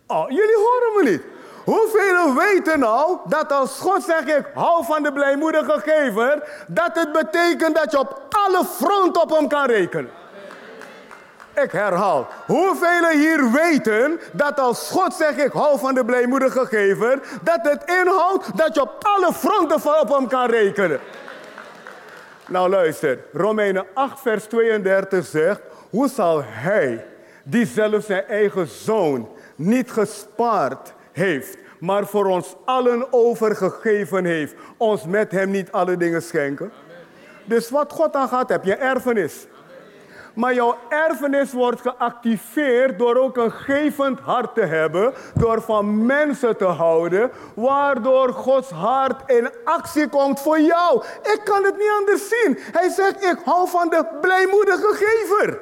Oh, 0.06 0.28
jullie 0.28 0.56
horen 0.56 0.92
me 0.96 1.10
niet. 1.10 1.22
hoeveel 1.64 2.34
weten 2.34 2.78
nou 2.78 3.18
dat 3.24 3.52
als 3.52 3.78
God 3.80 4.02
zegt 4.02 4.28
ik 4.28 4.50
hou 4.54 4.84
van 4.84 5.02
de 5.02 5.12
blijmoedige 5.12 5.80
gever, 5.84 6.64
dat 6.66 6.90
het 6.92 7.12
betekent 7.12 7.76
dat 7.76 7.90
je 7.90 7.98
op 7.98 8.22
alle 8.30 8.64
fronten 8.64 9.22
op 9.22 9.30
hem 9.30 9.48
kan 9.48 9.66
rekenen? 9.66 10.10
Ik 11.62 11.72
herhaal. 11.72 12.28
Hoeveel 12.46 13.08
hier 13.08 13.50
weten 13.52 14.20
dat 14.32 14.60
als 14.60 14.90
God 14.90 15.14
zegt 15.14 15.38
ik 15.38 15.52
hou 15.52 15.78
van 15.78 15.94
de 15.94 16.04
blijmoedige 16.04 16.66
gever, 16.66 17.20
dat 17.42 17.58
het 17.62 17.82
inhoudt 18.00 18.56
dat 18.56 18.74
je 18.74 18.80
op 18.80 18.96
alle 19.00 19.32
fronten 19.32 20.00
op 20.00 20.08
hem 20.08 20.28
kan 20.28 20.50
rekenen? 20.50 21.00
Nou 22.48 22.68
luister, 22.68 23.18
Romeinen 23.32 23.86
8 23.94 24.20
vers 24.20 24.44
32 24.44 25.26
zegt, 25.26 25.60
hoe 25.90 26.08
zal 26.08 26.42
hij, 26.44 27.06
die 27.42 27.66
zelf 27.66 28.04
zijn 28.04 28.26
eigen 28.26 28.66
zoon 28.66 29.28
niet 29.56 29.90
gespaard 29.90 30.92
heeft, 31.12 31.58
maar 31.80 32.06
voor 32.06 32.26
ons 32.26 32.56
allen 32.64 33.12
overgegeven 33.12 34.24
heeft, 34.24 34.54
ons 34.76 35.04
met 35.04 35.32
hem 35.32 35.50
niet 35.50 35.72
alle 35.72 35.96
dingen 35.96 36.22
schenken? 36.22 36.72
Dus 37.44 37.70
wat 37.70 37.92
God 37.92 38.14
aan 38.14 38.28
gaat, 38.28 38.48
heb 38.48 38.64
je 38.64 38.74
erfenis. 38.74 39.46
Maar 40.38 40.54
jouw 40.54 40.76
erfenis 40.88 41.52
wordt 41.52 41.80
geactiveerd 41.80 42.98
door 42.98 43.16
ook 43.16 43.36
een 43.36 43.52
gevend 43.52 44.20
hart 44.20 44.54
te 44.54 44.60
hebben, 44.60 45.14
door 45.34 45.62
van 45.62 46.06
mensen 46.06 46.56
te 46.56 46.64
houden, 46.64 47.30
waardoor 47.54 48.28
Gods 48.32 48.70
hart 48.70 49.30
in 49.30 49.50
actie 49.64 50.08
komt 50.08 50.40
voor 50.40 50.60
jou. 50.60 51.02
Ik 51.22 51.40
kan 51.44 51.64
het 51.64 51.76
niet 51.76 51.90
anders 51.98 52.28
zien. 52.28 52.58
Hij 52.60 52.88
zegt, 52.88 53.24
ik 53.24 53.38
hou 53.44 53.68
van 53.68 53.88
de 53.88 54.04
blijmoedige 54.20 54.94
gever. 54.94 55.60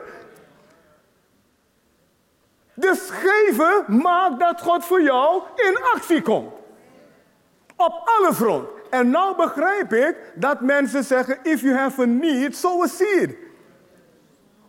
Dus 2.74 3.10
geven 3.10 3.84
maakt 4.02 4.40
dat 4.40 4.60
God 4.60 4.84
voor 4.84 5.02
jou 5.02 5.42
in 5.54 5.78
actie 5.94 6.22
komt. 6.22 6.52
Op 7.76 8.02
alle 8.04 8.34
fronten. 8.34 8.72
En 8.90 9.10
nou 9.10 9.36
begrijp 9.36 9.92
ik 9.92 10.16
dat 10.34 10.60
mensen 10.60 11.04
zeggen, 11.04 11.38
if 11.42 11.60
you 11.60 11.76
have 11.76 12.02
a 12.02 12.04
need, 12.04 12.56
sow 12.56 12.82
a 12.82 12.86
seed. 12.86 13.44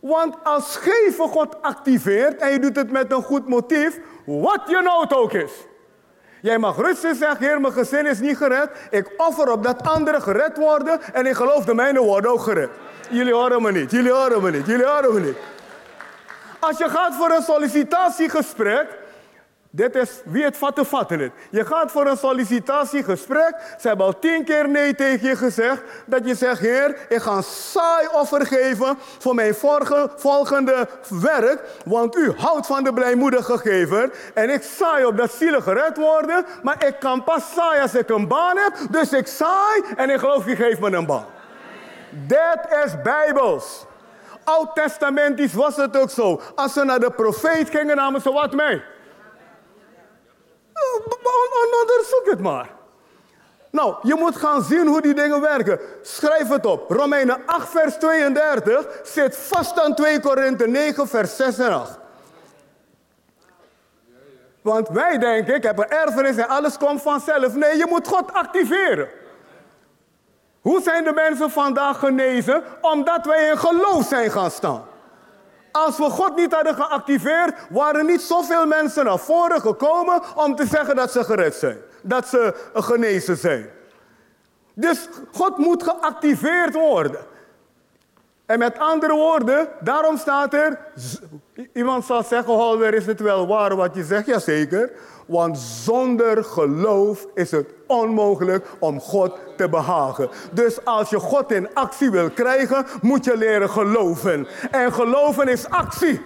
Want 0.01 0.35
als 0.43 0.75
geven 0.75 1.27
God 1.29 1.61
activeert 1.61 2.41
en 2.41 2.51
je 2.51 2.59
doet 2.59 2.75
het 2.75 2.91
met 2.91 3.11
een 3.11 3.23
goed 3.23 3.47
motief, 3.47 3.99
wat 4.25 4.61
je 4.65 4.81
nood 4.81 5.13
ook 5.13 5.33
is. 5.33 5.51
Jij 6.41 6.57
mag 6.57 6.77
rustig 6.77 7.15
zeggen, 7.15 7.47
heer, 7.47 7.61
mijn 7.61 7.73
gezin 7.73 8.05
is 8.05 8.19
niet 8.19 8.37
gered. 8.37 8.69
Ik 8.89 9.13
offer 9.17 9.51
op 9.51 9.63
dat 9.63 9.87
anderen 9.87 10.21
gered 10.21 10.57
worden 10.57 11.01
en 11.13 11.25
ik 11.25 11.33
geloof 11.33 11.65
de 11.65 11.73
mijne 11.73 11.99
worden 11.99 12.31
ook 12.31 12.41
gered. 12.41 12.69
Jullie 13.09 13.33
horen 13.33 13.61
me 13.61 13.71
niet, 13.71 13.91
jullie 13.91 14.11
horen 14.11 14.41
me 14.41 14.51
niet, 14.51 14.65
jullie 14.65 14.85
horen 14.85 15.13
me 15.13 15.19
niet. 15.19 15.37
Als 16.59 16.77
je 16.77 16.89
gaat 16.89 17.15
voor 17.15 17.31
een 17.31 17.41
sollicitatiegesprek, 17.41 18.87
dit 19.77 19.95
is 19.95 20.21
wie 20.25 20.43
het 20.43 20.57
vatten, 20.57 20.85
vatten 20.85 21.19
het. 21.19 21.31
Je 21.49 21.65
gaat 21.65 21.91
voor 21.91 22.07
een 22.07 22.17
sollicitatiegesprek. 22.17 23.55
Ze 23.79 23.87
hebben 23.87 24.05
al 24.05 24.19
tien 24.19 24.43
keer 24.43 24.69
nee 24.69 24.95
tegen 24.95 25.27
je 25.27 25.35
gezegd. 25.35 25.81
Dat 26.05 26.27
je 26.27 26.35
zegt, 26.35 26.59
heer, 26.59 26.97
ik 27.09 27.21
ga 27.21 27.41
saai 27.41 28.07
offer 28.11 28.45
geven 28.45 28.97
voor 29.17 29.35
mijn 29.35 29.55
volgende 30.15 30.87
werk. 31.09 31.61
Want 31.85 32.15
u 32.15 32.33
houdt 32.37 32.65
van 32.65 32.83
de 32.83 32.93
blijmoedige 32.93 33.57
gever. 33.57 34.11
En 34.33 34.49
ik 34.49 34.63
saai 34.63 35.05
op 35.05 35.17
dat 35.17 35.31
zielen 35.31 35.61
gered 35.61 35.97
worden. 35.97 36.45
Maar 36.63 36.85
ik 36.85 36.95
kan 36.99 37.23
pas 37.23 37.53
saai 37.55 37.81
als 37.81 37.95
ik 37.95 38.09
een 38.09 38.27
baan 38.27 38.57
heb. 38.57 38.77
Dus 38.89 39.13
ik 39.13 39.27
saai 39.27 39.83
en 39.95 40.09
ik 40.09 40.19
geloof, 40.19 40.45
je 40.45 40.55
geeft 40.55 40.79
me 40.79 40.91
een 40.91 41.05
baan. 41.05 41.25
Dat 42.09 42.59
is 42.85 43.01
bijbels. 43.01 43.85
Oud-testamentisch 44.43 45.53
was 45.53 45.75
het 45.75 45.97
ook 45.97 46.09
zo. 46.09 46.41
Als 46.55 46.73
ze 46.73 46.83
naar 46.83 46.99
de 46.99 47.11
profeet 47.11 47.69
gingen, 47.69 47.95
namen 47.95 48.21
ze 48.21 48.31
wat 48.31 48.53
mee. 48.53 48.95
Onderzoek 51.81 52.29
het 52.29 52.39
maar. 52.39 52.69
Nou, 53.69 53.95
je 54.01 54.15
moet 54.15 54.35
gaan 54.35 54.63
zien 54.63 54.87
hoe 54.87 55.01
die 55.01 55.13
dingen 55.13 55.41
werken. 55.41 55.79
Schrijf 56.01 56.47
het 56.47 56.65
op. 56.65 56.89
Romeinen 56.89 57.41
8, 57.45 57.69
vers 57.69 57.95
32 57.95 58.99
zit 59.03 59.37
vast 59.37 59.79
aan 59.79 59.95
2 59.95 60.19
Korinthe 60.19 60.67
9, 60.67 61.07
vers 61.07 61.35
6 61.35 61.57
en 61.57 61.73
8. 61.73 61.97
Want 64.61 64.89
wij 64.89 65.17
denken, 65.17 65.55
ik 65.55 65.63
heb 65.63 65.77
een 65.77 65.89
erfenis 65.89 66.37
en 66.37 66.47
alles 66.47 66.77
komt 66.77 67.01
vanzelf. 67.01 67.55
Nee, 67.55 67.77
je 67.77 67.85
moet 67.89 68.07
God 68.07 68.33
activeren. 68.33 69.09
Hoe 70.61 70.81
zijn 70.81 71.03
de 71.03 71.13
mensen 71.13 71.49
vandaag 71.49 71.99
genezen? 71.99 72.63
Omdat 72.81 73.25
wij 73.25 73.49
in 73.49 73.57
geloof 73.57 74.05
zijn 74.07 74.31
gaan 74.31 74.51
staan. 74.51 74.85
Als 75.85 75.97
we 75.97 76.03
God 76.03 76.35
niet 76.35 76.53
hadden 76.53 76.75
geactiveerd, 76.75 77.55
waren 77.69 78.05
niet 78.05 78.21
zoveel 78.21 78.65
mensen 78.65 79.05
naar 79.05 79.19
voren 79.19 79.61
gekomen 79.61 80.21
om 80.35 80.55
te 80.55 80.65
zeggen 80.65 80.95
dat 80.95 81.11
ze 81.11 81.23
gered 81.23 81.55
zijn. 81.55 81.77
Dat 82.01 82.27
ze 82.27 82.69
genezen 82.73 83.37
zijn. 83.37 83.69
Dus 84.73 85.07
God 85.31 85.57
moet 85.57 85.83
geactiveerd 85.83 86.73
worden. 86.73 87.19
En 88.45 88.59
met 88.59 88.79
andere 88.79 89.13
woorden, 89.13 89.67
daarom 89.79 90.17
staat 90.17 90.53
er, 90.53 90.79
iemand 91.73 92.05
zal 92.05 92.23
zeggen, 92.23 92.53
Holder, 92.53 92.93
is 92.93 93.05
het 93.05 93.19
wel 93.19 93.47
waar 93.47 93.75
wat 93.75 93.95
je 93.95 94.03
zegt? 94.03 94.25
Jazeker. 94.25 94.91
Want 95.25 95.57
zonder 95.57 96.43
geloof 96.43 97.27
is 97.33 97.51
het 97.51 97.69
onmogelijk 97.87 98.65
om 98.79 98.99
God 98.99 99.37
te 99.57 99.69
behagen. 99.69 100.29
Dus 100.51 100.85
als 100.85 101.09
je 101.09 101.19
God 101.19 101.51
in 101.51 101.73
actie 101.73 102.11
wil 102.11 102.29
krijgen, 102.29 102.85
moet 103.01 103.25
je 103.25 103.37
leren 103.37 103.69
geloven. 103.69 104.47
En 104.71 104.93
geloven 104.93 105.47
is 105.47 105.69
actie. 105.69 106.21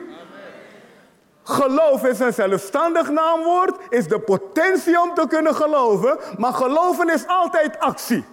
Geloof 1.44 2.04
is 2.04 2.20
een 2.20 2.34
zelfstandig 2.34 3.10
naamwoord, 3.10 3.76
is 3.90 4.08
de 4.08 4.20
potentie 4.20 5.02
om 5.02 5.14
te 5.14 5.26
kunnen 5.28 5.56
geloven, 5.56 6.18
maar 6.38 6.54
geloven 6.54 7.14
is 7.14 7.28
altijd 7.28 7.80
actie. 7.80 8.26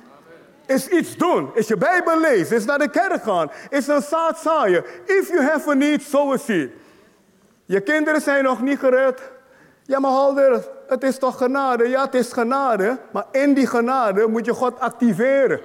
Is 0.67 0.89
iets 0.89 1.17
doen, 1.17 1.51
is 1.55 1.69
je 1.69 1.77
Bijbel 1.77 2.21
lezen, 2.21 2.57
is 2.57 2.65
naar 2.65 2.79
de 2.79 2.91
kerk 2.91 3.23
gaan, 3.23 3.51
is 3.69 3.87
een 3.87 4.03
zaad 4.03 4.39
zaaien. 4.39 4.85
If 5.05 5.29
you 5.29 5.43
have 5.43 5.71
a 5.71 5.75
need, 5.75 6.03
sow 6.03 6.33
a 6.33 6.37
seed. 6.37 6.71
Je 7.69 7.81
kinderen 7.81 8.21
zijn 8.21 8.45
nog 8.45 8.63
niet 8.63 8.79
gered, 8.79 9.21
ja, 9.83 9.99
maar 9.99 10.11
Holder, 10.11 10.65
het 10.87 11.03
is 11.03 11.19
toch 11.19 11.37
genade? 11.37 11.89
Ja, 11.89 12.05
het 12.05 12.15
is 12.15 12.33
genade. 12.33 12.99
Maar 13.13 13.25
in 13.33 13.55
die 13.55 13.67
genade 13.67 14.27
moet 14.27 14.45
je 14.45 14.53
God 14.53 14.81
activeren. 14.81 15.61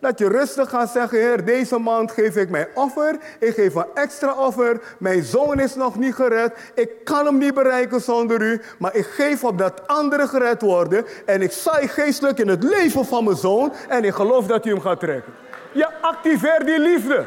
Dat 0.00 0.18
je 0.18 0.28
rustig 0.28 0.68
gaat 0.68 0.90
zeggen, 0.90 1.18
Heer, 1.18 1.44
deze 1.44 1.78
maand 1.78 2.10
geef 2.10 2.36
ik 2.36 2.50
mijn 2.50 2.66
offer. 2.74 3.16
Ik 3.38 3.54
geef 3.54 3.74
een 3.74 3.86
extra 3.94 4.34
offer. 4.34 4.80
Mijn 4.98 5.22
zoon 5.22 5.60
is 5.60 5.74
nog 5.74 5.98
niet 5.98 6.14
gered. 6.14 6.52
Ik 6.74 7.04
kan 7.04 7.26
hem 7.26 7.38
niet 7.38 7.54
bereiken 7.54 8.00
zonder 8.00 8.42
u. 8.42 8.60
Maar 8.78 8.94
ik 8.94 9.06
geef 9.06 9.44
op 9.44 9.58
dat 9.58 9.86
andere 9.86 10.28
gered 10.28 10.62
worden. 10.62 11.04
En 11.26 11.42
ik 11.42 11.52
saai 11.52 11.88
geestelijk 11.88 12.38
in 12.38 12.48
het 12.48 12.62
leven 12.62 13.04
van 13.04 13.24
mijn 13.24 13.36
zoon. 13.36 13.72
En 13.88 14.04
ik 14.04 14.14
geloof 14.14 14.46
dat 14.46 14.66
u 14.66 14.70
hem 14.70 14.80
gaat 14.80 15.00
trekken. 15.00 15.32
Je 15.72 15.88
activeert 16.00 16.66
die 16.66 16.78
liefde. 16.78 17.24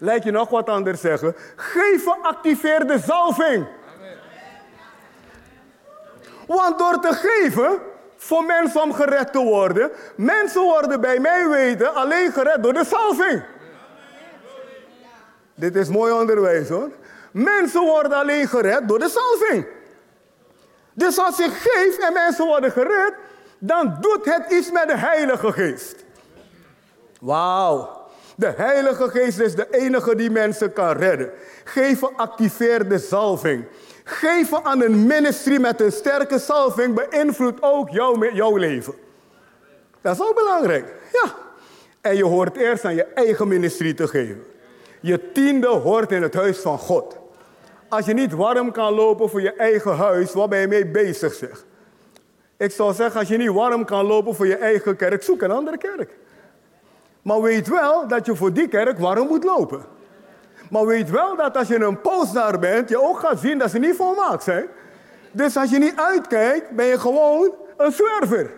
Lijkt 0.00 0.24
je 0.24 0.30
nog 0.30 0.48
wat 0.48 0.68
anders 0.68 1.00
zeggen. 1.00 1.36
Geven 1.56 2.16
activeert 2.22 2.88
de 2.88 2.98
zalving. 2.98 3.66
Want 6.46 6.78
door 6.78 7.00
te 7.00 7.12
geven 7.12 7.78
voor 8.16 8.44
mensen 8.44 8.82
om 8.82 8.92
gered 8.92 9.32
te 9.32 9.38
worden, 9.38 9.90
mensen 10.16 10.62
worden 10.62 11.00
bij 11.00 11.18
mij 11.18 11.48
weten 11.48 11.94
alleen 11.94 12.32
gered 12.32 12.62
door 12.62 12.72
de 12.72 12.84
salving. 12.84 13.42
Dit 15.54 15.76
is 15.76 15.88
mooi 15.88 16.12
onderwijs 16.12 16.68
hoor. 16.68 16.90
Mensen 17.32 17.80
worden 17.80 18.12
alleen 18.12 18.48
gered 18.48 18.88
door 18.88 18.98
de 18.98 19.08
salving. 19.08 19.66
Dus 20.92 21.18
als 21.18 21.40
ik 21.40 21.52
geef 21.52 21.98
en 21.98 22.12
mensen 22.12 22.46
worden 22.46 22.70
gered, 22.72 23.14
dan 23.58 23.96
doet 24.00 24.24
het 24.24 24.52
iets 24.52 24.70
met 24.70 24.88
de 24.88 24.96
Heilige 24.96 25.52
Geest. 25.52 26.04
Wauw. 27.20 27.99
De 28.40 28.52
Heilige 28.56 29.08
Geest 29.10 29.40
is 29.40 29.54
de 29.54 29.66
enige 29.70 30.14
die 30.14 30.30
mensen 30.30 30.72
kan 30.72 30.96
redden. 30.96 31.30
Geven 31.64 32.16
activeert 32.16 32.90
de 32.90 32.98
salving. 32.98 33.64
Geven 34.04 34.64
aan 34.64 34.82
een 34.82 35.06
ministry 35.06 35.60
met 35.60 35.80
een 35.80 35.92
sterke 35.92 36.38
salving 36.38 36.94
beïnvloedt 36.94 37.62
ook 37.62 37.90
jouw, 37.90 38.32
jouw 38.32 38.56
leven. 38.56 38.94
Dat 40.00 40.14
is 40.14 40.22
ook 40.22 40.34
belangrijk. 40.34 40.94
Ja. 41.12 41.34
En 42.00 42.16
je 42.16 42.24
hoort 42.24 42.56
eerst 42.56 42.84
aan 42.84 42.94
je 42.94 43.04
eigen 43.04 43.48
ministrie 43.48 43.94
te 43.94 44.08
geven. 44.08 44.44
Je 45.00 45.32
tiende 45.32 45.68
hoort 45.68 46.12
in 46.12 46.22
het 46.22 46.34
huis 46.34 46.58
van 46.58 46.78
God. 46.78 47.16
Als 47.88 48.06
je 48.06 48.14
niet 48.14 48.32
warm 48.32 48.72
kan 48.72 48.92
lopen 48.92 49.30
voor 49.30 49.40
je 49.40 49.52
eigen 49.52 49.96
huis, 49.96 50.32
waar 50.32 50.48
ben 50.48 50.60
je 50.60 50.68
mee 50.68 50.86
bezig 50.86 51.34
zeg? 51.34 51.64
Ik 52.56 52.70
zou 52.70 52.94
zeggen, 52.94 53.20
als 53.20 53.28
je 53.28 53.36
niet 53.36 53.52
warm 53.52 53.84
kan 53.84 54.06
lopen 54.06 54.34
voor 54.34 54.46
je 54.46 54.56
eigen 54.56 54.96
kerk, 54.96 55.22
zoek 55.22 55.42
een 55.42 55.50
andere 55.50 55.78
kerk. 55.78 56.18
Maar 57.22 57.40
weet 57.40 57.68
wel 57.68 58.08
dat 58.08 58.26
je 58.26 58.36
voor 58.36 58.52
die 58.52 58.68
kerk 58.68 58.98
warm 58.98 59.26
moet 59.26 59.44
lopen. 59.44 59.84
Maar 60.70 60.86
weet 60.86 61.10
wel 61.10 61.36
dat 61.36 61.56
als 61.56 61.68
je 61.68 61.84
een 61.84 62.00
post 62.00 62.34
daar 62.34 62.58
bent, 62.58 62.88
je 62.88 63.02
ook 63.02 63.18
gaat 63.18 63.40
zien 63.40 63.58
dat 63.58 63.70
ze 63.70 63.78
niet 63.78 63.96
volmaakt 63.96 64.42
zijn. 64.42 64.66
Dus 65.32 65.56
als 65.56 65.70
je 65.70 65.78
niet 65.78 65.96
uitkijkt, 65.96 66.70
ben 66.70 66.86
je 66.86 66.98
gewoon 66.98 67.54
een 67.76 67.92
zwerver. 67.92 68.50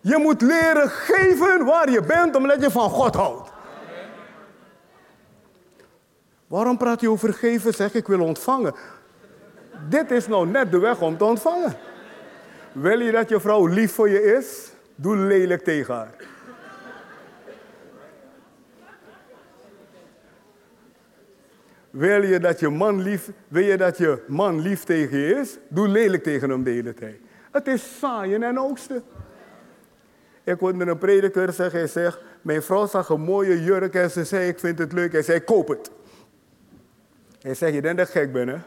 Je 0.00 0.16
moet 0.16 0.40
leren 0.40 0.88
geven 0.88 1.64
waar 1.64 1.90
je 1.90 2.02
bent, 2.02 2.36
omdat 2.36 2.62
je 2.62 2.70
van 2.70 2.90
God 2.90 3.14
houdt. 3.14 3.50
Waarom 6.46 6.76
praat 6.76 7.00
je 7.00 7.10
over 7.10 7.34
geven? 7.34 7.74
Zeg 7.74 7.94
ik 7.94 8.06
wil 8.06 8.20
ontvangen. 8.20 8.74
Dit 9.88 10.10
is 10.10 10.28
nou 10.28 10.46
net 10.46 10.70
de 10.70 10.78
weg 10.78 11.00
om 11.00 11.16
te 11.16 11.24
ontvangen. 11.24 11.76
Wil 12.72 13.00
je 13.00 13.12
dat 13.12 13.28
je 13.28 13.40
vrouw 13.40 13.66
lief 13.66 13.92
voor 13.94 14.08
je 14.08 14.22
is? 14.22 14.72
Doe 15.00 15.16
lelijk 15.16 15.64
tegen 15.64 15.94
haar. 15.94 16.14
Wil 21.90 22.22
je 22.22 22.40
dat 22.40 22.60
je 22.60 22.68
man 22.68 23.00
lief, 23.00 23.30
wil 23.48 23.62
je 23.62 23.76
dat 23.76 23.98
je 23.98 24.22
man 24.26 24.60
lief 24.60 24.84
tegen 24.84 25.18
je 25.18 25.34
is? 25.34 25.58
Doe 25.68 25.88
lelijk 25.88 26.22
tegen 26.22 26.50
hem 26.50 26.62
de 26.62 26.70
hele 26.70 26.94
tijd. 26.94 27.20
Het 27.50 27.66
is 27.66 27.98
zaaien 27.98 28.42
en 28.42 28.58
oogsten. 28.58 29.02
Ik 30.44 30.58
hoorde 30.58 30.84
een 30.84 30.98
prediker 30.98 31.52
zeggen, 31.52 31.78
hij 31.78 31.88
zegt, 31.88 32.18
mijn 32.42 32.62
vrouw 32.62 32.86
zag 32.86 33.08
een 33.08 33.20
mooie 33.20 33.62
jurk 33.62 33.94
en 33.94 34.10
ze 34.10 34.24
zei, 34.24 34.48
ik 34.48 34.58
vind 34.58 34.78
het 34.78 34.92
leuk. 34.92 35.12
Hij 35.12 35.22
zei, 35.22 35.40
koop 35.40 35.68
het. 35.68 35.90
Hij 37.40 37.54
zegt, 37.54 37.74
je 37.74 37.82
denkt 37.82 37.98
dat 37.98 38.06
ik 38.06 38.12
gek 38.12 38.32
ben, 38.32 38.48
hè? 38.48 38.58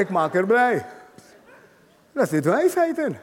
Ik 0.00 0.08
maak 0.08 0.32
haar 0.32 0.46
blij. 0.46 0.86
Daar 2.12 2.26
zit 2.26 2.44
wijsheid 2.44 2.98
in. 2.98 3.16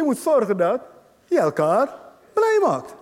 Je 0.00 0.06
moet 0.06 0.18
zorgen 0.18 0.56
dat 0.56 0.80
je 1.24 1.38
elkaar 1.38 1.88
blij 2.32 2.58
maakt. 2.62 2.94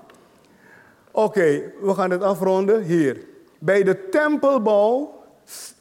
Oké, 1.11 1.73
we 1.81 1.95
gaan 1.95 2.11
het 2.11 2.23
afronden 2.23 2.83
hier. 2.83 3.25
Bij 3.59 3.83
de 3.83 4.09
tempelbouw, 4.09 5.23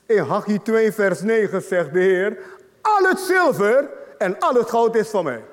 in 0.05 0.23
Haggai 0.23 0.61
2 0.61 0.91
vers 0.91 1.21
9 1.21 1.61
zegt 1.61 1.93
de 1.93 1.99
Heer, 1.99 2.37
al 2.81 3.09
het 3.09 3.19
zilver 3.19 3.89
en 4.17 4.39
al 4.39 4.53
het 4.53 4.69
goud 4.69 4.95
is 4.95 5.09
van 5.09 5.23
mij. 5.23 5.43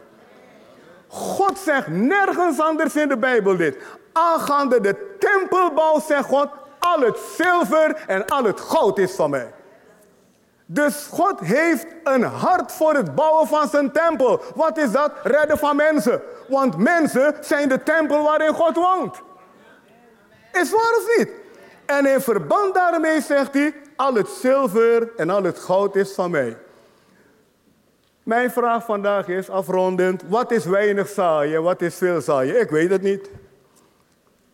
God 1.08 1.58
zegt 1.58 1.88
nergens 1.88 2.60
anders 2.60 2.96
in 2.96 3.08
de 3.08 3.18
Bijbel 3.18 3.56
dit. 3.56 3.76
Aangaande 4.12 4.80
de 4.80 5.16
tempelbouw 5.18 6.00
zegt 6.00 6.26
God, 6.26 6.48
al 6.78 7.00
het 7.00 7.18
zilver 7.36 8.04
en 8.06 8.26
al 8.26 8.44
het 8.44 8.60
goud 8.60 8.98
is 8.98 9.12
van 9.14 9.30
mij. 9.30 9.52
Dus 10.66 11.08
God 11.10 11.40
heeft 11.40 11.86
een 12.04 12.22
hart 12.22 12.72
voor 12.72 12.94
het 12.94 13.14
bouwen 13.14 13.46
van 13.46 13.68
zijn 13.68 13.92
tempel. 13.92 14.42
Wat 14.54 14.78
is 14.78 14.90
dat? 14.90 15.12
Redden 15.22 15.58
van 15.58 15.76
mensen. 15.76 16.22
Want 16.48 16.76
mensen 16.76 17.34
zijn 17.40 17.68
de 17.68 17.82
tempel 17.82 18.22
waarin 18.22 18.54
God 18.54 18.76
woont. 18.76 19.22
Is 20.52 20.70
waar 20.70 20.94
of 20.98 21.16
niet? 21.16 21.28
En 21.86 22.06
in 22.06 22.20
verband 22.20 22.74
daarmee 22.74 23.20
zegt 23.20 23.54
hij, 23.54 23.74
al 23.96 24.14
het 24.14 24.28
zilver 24.28 25.10
en 25.16 25.30
al 25.30 25.42
het 25.42 25.58
goud 25.58 25.96
is 25.96 26.12
van 26.12 26.30
mij. 26.30 26.56
Mijn 28.22 28.50
vraag 28.50 28.84
vandaag 28.84 29.28
is, 29.28 29.50
afrondend, 29.50 30.22
wat 30.28 30.50
is 30.50 30.64
weinig 30.64 31.08
zaaien, 31.08 31.62
wat 31.62 31.82
is 31.82 31.94
veel 31.94 32.20
zaaien? 32.20 32.60
Ik 32.60 32.70
weet 32.70 32.90
het 32.90 33.02
niet. 33.02 33.30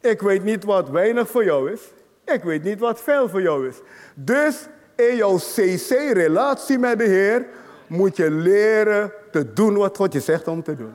Ik 0.01 0.21
weet 0.21 0.45
niet 0.45 0.65
wat 0.65 0.89
weinig 0.89 1.31
voor 1.31 1.45
jou 1.45 1.73
is. 1.73 1.81
Ik 2.25 2.43
weet 2.43 2.63
niet 2.63 2.79
wat 2.79 3.01
veel 3.01 3.29
voor 3.29 3.43
jou 3.43 3.69
is. 3.69 3.77
Dus 4.15 4.67
in 5.09 5.17
jouw 5.17 5.37
CC-relatie 5.37 6.79
met 6.79 6.99
de 6.99 7.05
Heer 7.05 7.47
moet 7.87 8.17
je 8.17 8.31
leren 8.31 9.13
te 9.31 9.53
doen 9.53 9.77
wat 9.77 9.97
God 9.97 10.13
je 10.13 10.21
zegt 10.21 10.49
om 10.49 10.63
te 10.63 10.77
doen. 10.77 10.95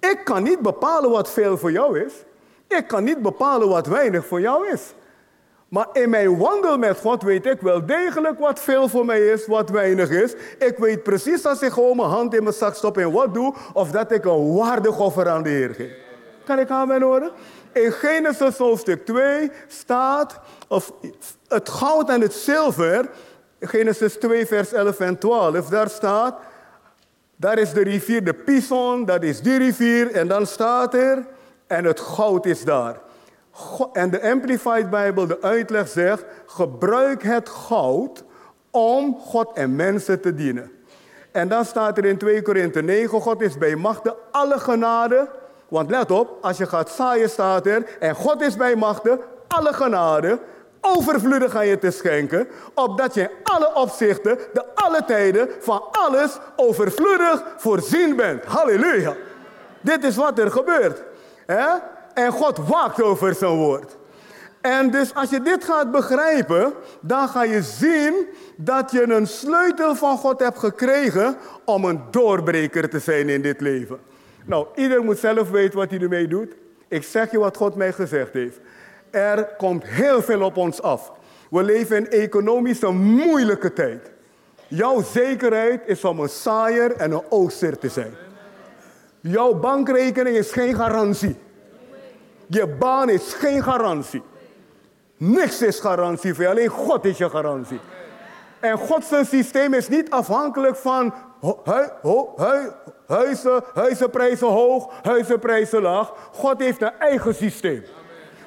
Ik 0.00 0.20
kan 0.24 0.42
niet 0.42 0.60
bepalen 0.60 1.10
wat 1.10 1.30
veel 1.30 1.58
voor 1.58 1.72
jou 1.72 2.00
is. 2.00 2.12
Ik 2.68 2.86
kan 2.86 3.04
niet 3.04 3.22
bepalen 3.22 3.68
wat 3.68 3.86
weinig 3.86 4.26
voor 4.26 4.40
jou 4.40 4.68
is. 4.68 4.94
Maar 5.68 5.86
in 5.92 6.10
mijn 6.10 6.38
wandel 6.38 6.78
met 6.78 6.98
God 6.98 7.22
weet 7.22 7.46
ik 7.46 7.60
wel 7.60 7.86
degelijk 7.86 8.38
wat 8.38 8.60
veel 8.60 8.88
voor 8.88 9.04
mij 9.04 9.26
is, 9.26 9.46
wat 9.46 9.70
weinig 9.70 10.10
is. 10.10 10.34
Ik 10.58 10.74
weet 10.78 11.02
precies 11.02 11.46
als 11.46 11.62
ik 11.62 11.72
gewoon 11.72 11.96
mijn 11.96 12.08
hand 12.08 12.34
in 12.34 12.42
mijn 12.42 12.54
zak 12.54 12.74
stop 12.74 12.98
en 12.98 13.12
wat 13.12 13.34
doe, 13.34 13.54
of 13.72 13.90
dat 13.90 14.10
ik 14.12 14.24
een 14.24 14.54
waardig 14.54 14.98
offer 14.98 15.28
aan 15.28 15.42
de 15.42 15.48
Heer 15.48 15.74
geef. 15.74 15.92
Kan 16.44 16.58
ik 16.58 16.70
aan 16.70 16.88
mijn 16.88 17.02
horen? 17.02 17.30
In 17.72 17.92
Genesis 17.92 18.58
hoofdstuk 18.58 19.04
2 19.04 19.50
staat, 19.66 20.40
of 20.68 20.92
het 21.48 21.68
goud 21.68 22.08
en 22.08 22.20
het 22.20 22.32
zilver, 22.32 23.08
Genesis 23.60 24.14
2 24.14 24.46
vers 24.46 24.72
11 24.72 25.00
en 25.00 25.18
12, 25.18 25.68
daar 25.68 25.90
staat, 25.90 26.38
daar 27.36 27.58
is 27.58 27.72
de 27.72 27.82
rivier 27.82 28.24
de 28.24 28.34
Pison, 28.34 29.04
dat 29.04 29.22
is 29.22 29.40
die 29.40 29.58
rivier, 29.58 30.12
en 30.12 30.28
dan 30.28 30.46
staat 30.46 30.94
er, 30.94 31.26
en 31.66 31.84
het 31.84 32.00
goud 32.00 32.46
is 32.46 32.64
daar. 32.64 33.00
En 33.92 34.10
de 34.10 34.30
Amplified 34.30 34.90
Bijbel, 34.90 35.26
de 35.26 35.42
uitleg 35.42 35.88
zegt, 35.88 36.24
gebruik 36.46 37.22
het 37.22 37.48
goud 37.48 38.24
om 38.70 39.18
God 39.18 39.52
en 39.52 39.76
mensen 39.76 40.20
te 40.20 40.34
dienen. 40.34 40.70
En 41.32 41.48
dan 41.48 41.64
staat 41.64 41.98
er 41.98 42.04
in 42.04 42.18
2 42.18 42.42
Korinthe 42.42 42.82
9, 42.82 43.20
God 43.20 43.40
is 43.40 43.58
bij 43.58 43.76
machten 43.76 44.14
alle 44.30 44.58
genade. 44.58 45.28
Want 45.68 45.90
let 45.90 46.10
op, 46.10 46.38
als 46.40 46.56
je 46.56 46.66
gaat 46.66 46.90
zaaien 46.90 47.30
staat 47.30 47.66
er, 47.66 47.96
en 47.98 48.14
God 48.14 48.40
is 48.40 48.56
bij 48.56 48.76
machten 48.76 49.20
alle 49.48 49.72
genade, 49.72 50.38
overvloedig 50.94 51.54
aan 51.54 51.66
je 51.66 51.78
te 51.78 51.90
schenken, 51.90 52.48
opdat 52.74 53.14
je 53.14 53.20
in 53.20 53.30
alle 53.42 53.74
opzichten, 53.74 54.38
de 54.52 54.64
alle 54.74 55.04
tijden, 55.04 55.48
van 55.60 55.82
alles 55.90 56.38
overvloedig 56.56 57.44
voorzien 57.56 58.16
bent. 58.16 58.44
Halleluja. 58.44 59.16
Dit 59.80 60.04
is 60.04 60.16
wat 60.16 60.38
er 60.38 60.50
gebeurt. 60.50 61.02
En 62.14 62.30
God 62.30 62.58
waakt 62.68 63.02
over 63.02 63.34
zijn 63.34 63.56
woord. 63.56 63.96
En 64.60 64.90
dus 64.90 65.14
als 65.14 65.30
je 65.30 65.40
dit 65.40 65.64
gaat 65.64 65.90
begrijpen, 65.90 66.72
dan 67.00 67.28
ga 67.28 67.42
je 67.44 67.62
zien 67.62 68.26
dat 68.56 68.90
je 68.90 69.02
een 69.02 69.26
sleutel 69.26 69.94
van 69.94 70.18
God 70.18 70.40
hebt 70.40 70.58
gekregen 70.58 71.36
om 71.64 71.84
een 71.84 72.00
doorbreker 72.10 72.88
te 72.88 72.98
zijn 72.98 73.28
in 73.28 73.42
dit 73.42 73.60
leven. 73.60 73.98
Nou, 74.44 74.66
ieder 74.74 75.04
moet 75.04 75.18
zelf 75.18 75.50
weten 75.50 75.78
wat 75.78 75.90
hij 75.90 75.98
ermee 75.98 76.28
doet. 76.28 76.54
Ik 76.88 77.02
zeg 77.02 77.30
je 77.30 77.38
wat 77.38 77.56
God 77.56 77.74
mij 77.74 77.92
gezegd 77.92 78.32
heeft. 78.32 78.58
Er 79.16 79.54
komt 79.56 79.84
heel 79.84 80.22
veel 80.22 80.42
op 80.42 80.56
ons 80.56 80.82
af. 80.82 81.12
We 81.50 81.62
leven 81.62 81.96
in 81.96 82.10
economisch 82.10 82.82
een 82.82 82.96
moeilijke 82.96 83.72
tijd. 83.72 84.10
Jouw 84.68 85.02
zekerheid 85.02 85.82
is 85.86 86.04
om 86.04 86.20
een 86.20 86.28
saaier 86.28 86.92
en 86.96 87.12
een 87.12 87.22
oogster 87.28 87.78
te 87.78 87.88
zijn. 87.88 88.14
Jouw 89.20 89.54
bankrekening 89.54 90.36
is 90.36 90.52
geen 90.52 90.74
garantie. 90.74 91.36
Je 92.46 92.66
baan 92.66 93.08
is 93.08 93.34
geen 93.34 93.62
garantie. 93.62 94.22
Niks 95.16 95.62
is 95.62 95.80
garantie 95.80 96.34
voor 96.34 96.44
je, 96.44 96.50
alleen 96.50 96.68
God 96.68 97.04
is 97.04 97.18
je 97.18 97.30
garantie. 97.30 97.80
En 98.60 98.78
Gods 98.78 99.08
systeem 99.28 99.74
is 99.74 99.88
niet 99.88 100.10
afhankelijk 100.10 100.76
van 100.76 101.14
huizen, 103.06 103.64
huizenprijzen 103.74 104.48
hoog, 104.48 104.92
huizenprijzen 105.02 105.82
laag. 105.82 106.12
God 106.32 106.58
heeft 106.58 106.82
een 106.82 106.98
eigen 106.98 107.34
systeem. 107.34 107.84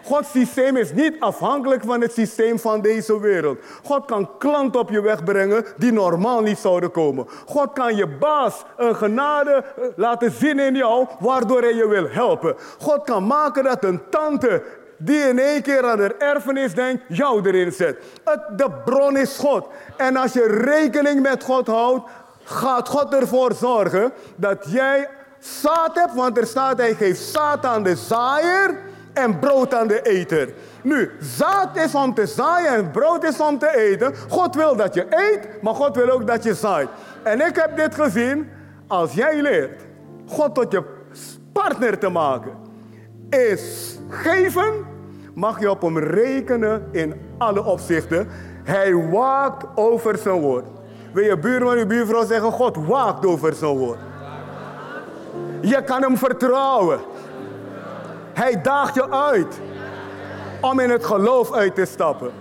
Gods 0.09 0.31
systeem 0.31 0.77
is 0.77 0.93
niet 0.93 1.15
afhankelijk 1.19 1.83
van 1.85 2.01
het 2.01 2.13
systeem 2.13 2.59
van 2.59 2.81
deze 2.81 3.19
wereld. 3.19 3.59
God 3.83 4.05
kan 4.05 4.29
klanten 4.37 4.79
op 4.79 4.89
je 4.89 5.01
weg 5.01 5.23
brengen 5.23 5.65
die 5.77 5.91
normaal 5.91 6.41
niet 6.41 6.57
zouden 6.57 6.91
komen. 6.91 7.27
God 7.45 7.73
kan 7.73 7.95
je 7.95 8.07
baas 8.07 8.63
een 8.77 8.95
genade 8.95 9.51
eh, 9.51 9.83
laten 9.95 10.31
zien 10.31 10.59
in 10.59 10.75
jou, 10.75 11.07
waardoor 11.19 11.61
hij 11.61 11.73
je 11.73 11.87
wil 11.87 12.07
helpen. 12.09 12.55
God 12.79 13.03
kan 13.03 13.27
maken 13.27 13.63
dat 13.63 13.83
een 13.83 14.01
tante 14.09 14.63
die 14.97 15.19
in 15.19 15.39
één 15.39 15.61
keer 15.61 15.85
aan 15.85 15.99
haar 15.99 16.17
erfenis 16.17 16.73
denkt, 16.73 17.03
jou 17.07 17.47
erin 17.47 17.71
zet. 17.71 17.97
Het, 18.23 18.57
de 18.57 18.69
bron 18.85 19.17
is 19.17 19.37
God. 19.37 19.67
En 19.97 20.15
als 20.15 20.33
je 20.33 20.45
rekening 20.47 21.21
met 21.21 21.43
God 21.43 21.67
houdt, 21.67 22.09
gaat 22.43 22.87
God 22.87 23.13
ervoor 23.13 23.53
zorgen 23.53 24.11
dat 24.35 24.65
jij 24.67 25.09
zaad 25.39 25.91
hebt, 25.93 26.13
want 26.13 26.37
er 26.37 26.47
staat, 26.47 26.77
hij 26.77 26.93
geeft 26.93 27.21
zaad 27.21 27.65
aan 27.65 27.83
de 27.83 27.95
zaaier 27.95 28.87
en 29.13 29.39
brood 29.39 29.73
aan 29.73 29.87
de 29.87 30.01
eter. 30.01 30.53
Nu, 30.83 31.11
zaad 31.19 31.77
is 31.77 31.95
om 31.95 32.13
te 32.13 32.25
zaaien 32.25 32.73
en 32.73 32.91
brood 32.91 33.23
is 33.23 33.39
om 33.39 33.57
te 33.57 33.77
eten. 33.77 34.13
God 34.29 34.55
wil 34.55 34.75
dat 34.75 34.93
je 34.93 35.05
eet, 35.09 35.61
maar 35.61 35.75
God 35.75 35.95
wil 35.95 36.09
ook 36.09 36.27
dat 36.27 36.43
je 36.43 36.53
zaait. 36.53 36.89
En 37.23 37.41
ik 37.41 37.55
heb 37.55 37.77
dit 37.77 37.95
gezien, 37.95 38.49
als 38.87 39.13
jij 39.13 39.41
leert 39.41 39.81
God 40.27 40.55
tot 40.55 40.71
je 40.71 40.83
partner 41.53 41.97
te 41.97 42.09
maken, 42.09 42.51
is 43.29 43.95
geven, 44.09 44.73
mag 45.33 45.59
je 45.59 45.69
op 45.69 45.81
hem 45.81 45.97
rekenen 45.97 46.87
in 46.91 47.13
alle 47.37 47.63
opzichten. 47.63 48.27
Hij 48.63 48.93
waakt 48.93 49.65
over 49.75 50.17
zijn 50.17 50.39
woord. 50.39 50.65
Wil 51.13 51.23
je 51.23 51.37
buurman 51.37 51.73
en 51.73 51.77
je 51.77 51.85
buurvrouw 51.85 52.25
zeggen, 52.25 52.51
God 52.51 52.77
waakt 52.77 53.25
over 53.25 53.53
zijn 53.53 53.77
woord. 53.77 53.99
Je 55.61 55.83
kan 55.83 56.01
hem 56.01 56.17
vertrouwen. 56.17 56.99
Hij 58.39 58.61
daagt 58.61 58.95
je 58.95 59.09
uit 59.11 59.59
om 60.61 60.79
in 60.79 60.89
het 60.89 61.05
geloof 61.05 61.53
uit 61.53 61.75
te 61.75 61.85
stappen. 61.85 62.31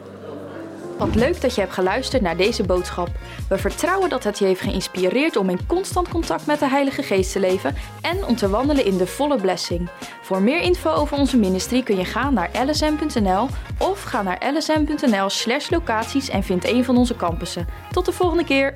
Wat 0.98 1.14
leuk 1.14 1.40
dat 1.40 1.54
je 1.54 1.60
hebt 1.60 1.72
geluisterd 1.72 2.22
naar 2.22 2.36
deze 2.36 2.62
boodschap. 2.62 3.08
We 3.48 3.58
vertrouwen 3.58 4.08
dat 4.10 4.24
het 4.24 4.38
je 4.38 4.44
heeft 4.44 4.60
geïnspireerd 4.60 5.36
om 5.36 5.50
in 5.50 5.66
constant 5.66 6.08
contact 6.08 6.46
met 6.46 6.58
de 6.58 6.68
Heilige 6.68 7.02
Geest 7.02 7.32
te 7.32 7.40
leven 7.40 7.74
en 8.02 8.24
om 8.24 8.36
te 8.36 8.48
wandelen 8.48 8.84
in 8.84 8.96
de 8.96 9.06
volle 9.06 9.40
blessing. 9.40 9.88
Voor 10.22 10.42
meer 10.42 10.60
info 10.60 10.90
over 10.90 11.18
onze 11.18 11.36
ministrie 11.36 11.82
kun 11.82 11.96
je 11.96 12.04
gaan 12.04 12.34
naar 12.34 12.50
lsm.nl 12.66 13.48
of 13.78 14.02
ga 14.02 14.22
naar 14.22 14.52
lsm.nl/locaties 14.54 16.28
en 16.28 16.42
vind 16.42 16.68
een 16.68 16.84
van 16.84 16.96
onze 16.96 17.16
campussen. 17.16 17.66
Tot 17.92 18.04
de 18.04 18.12
volgende 18.12 18.44
keer. 18.44 18.74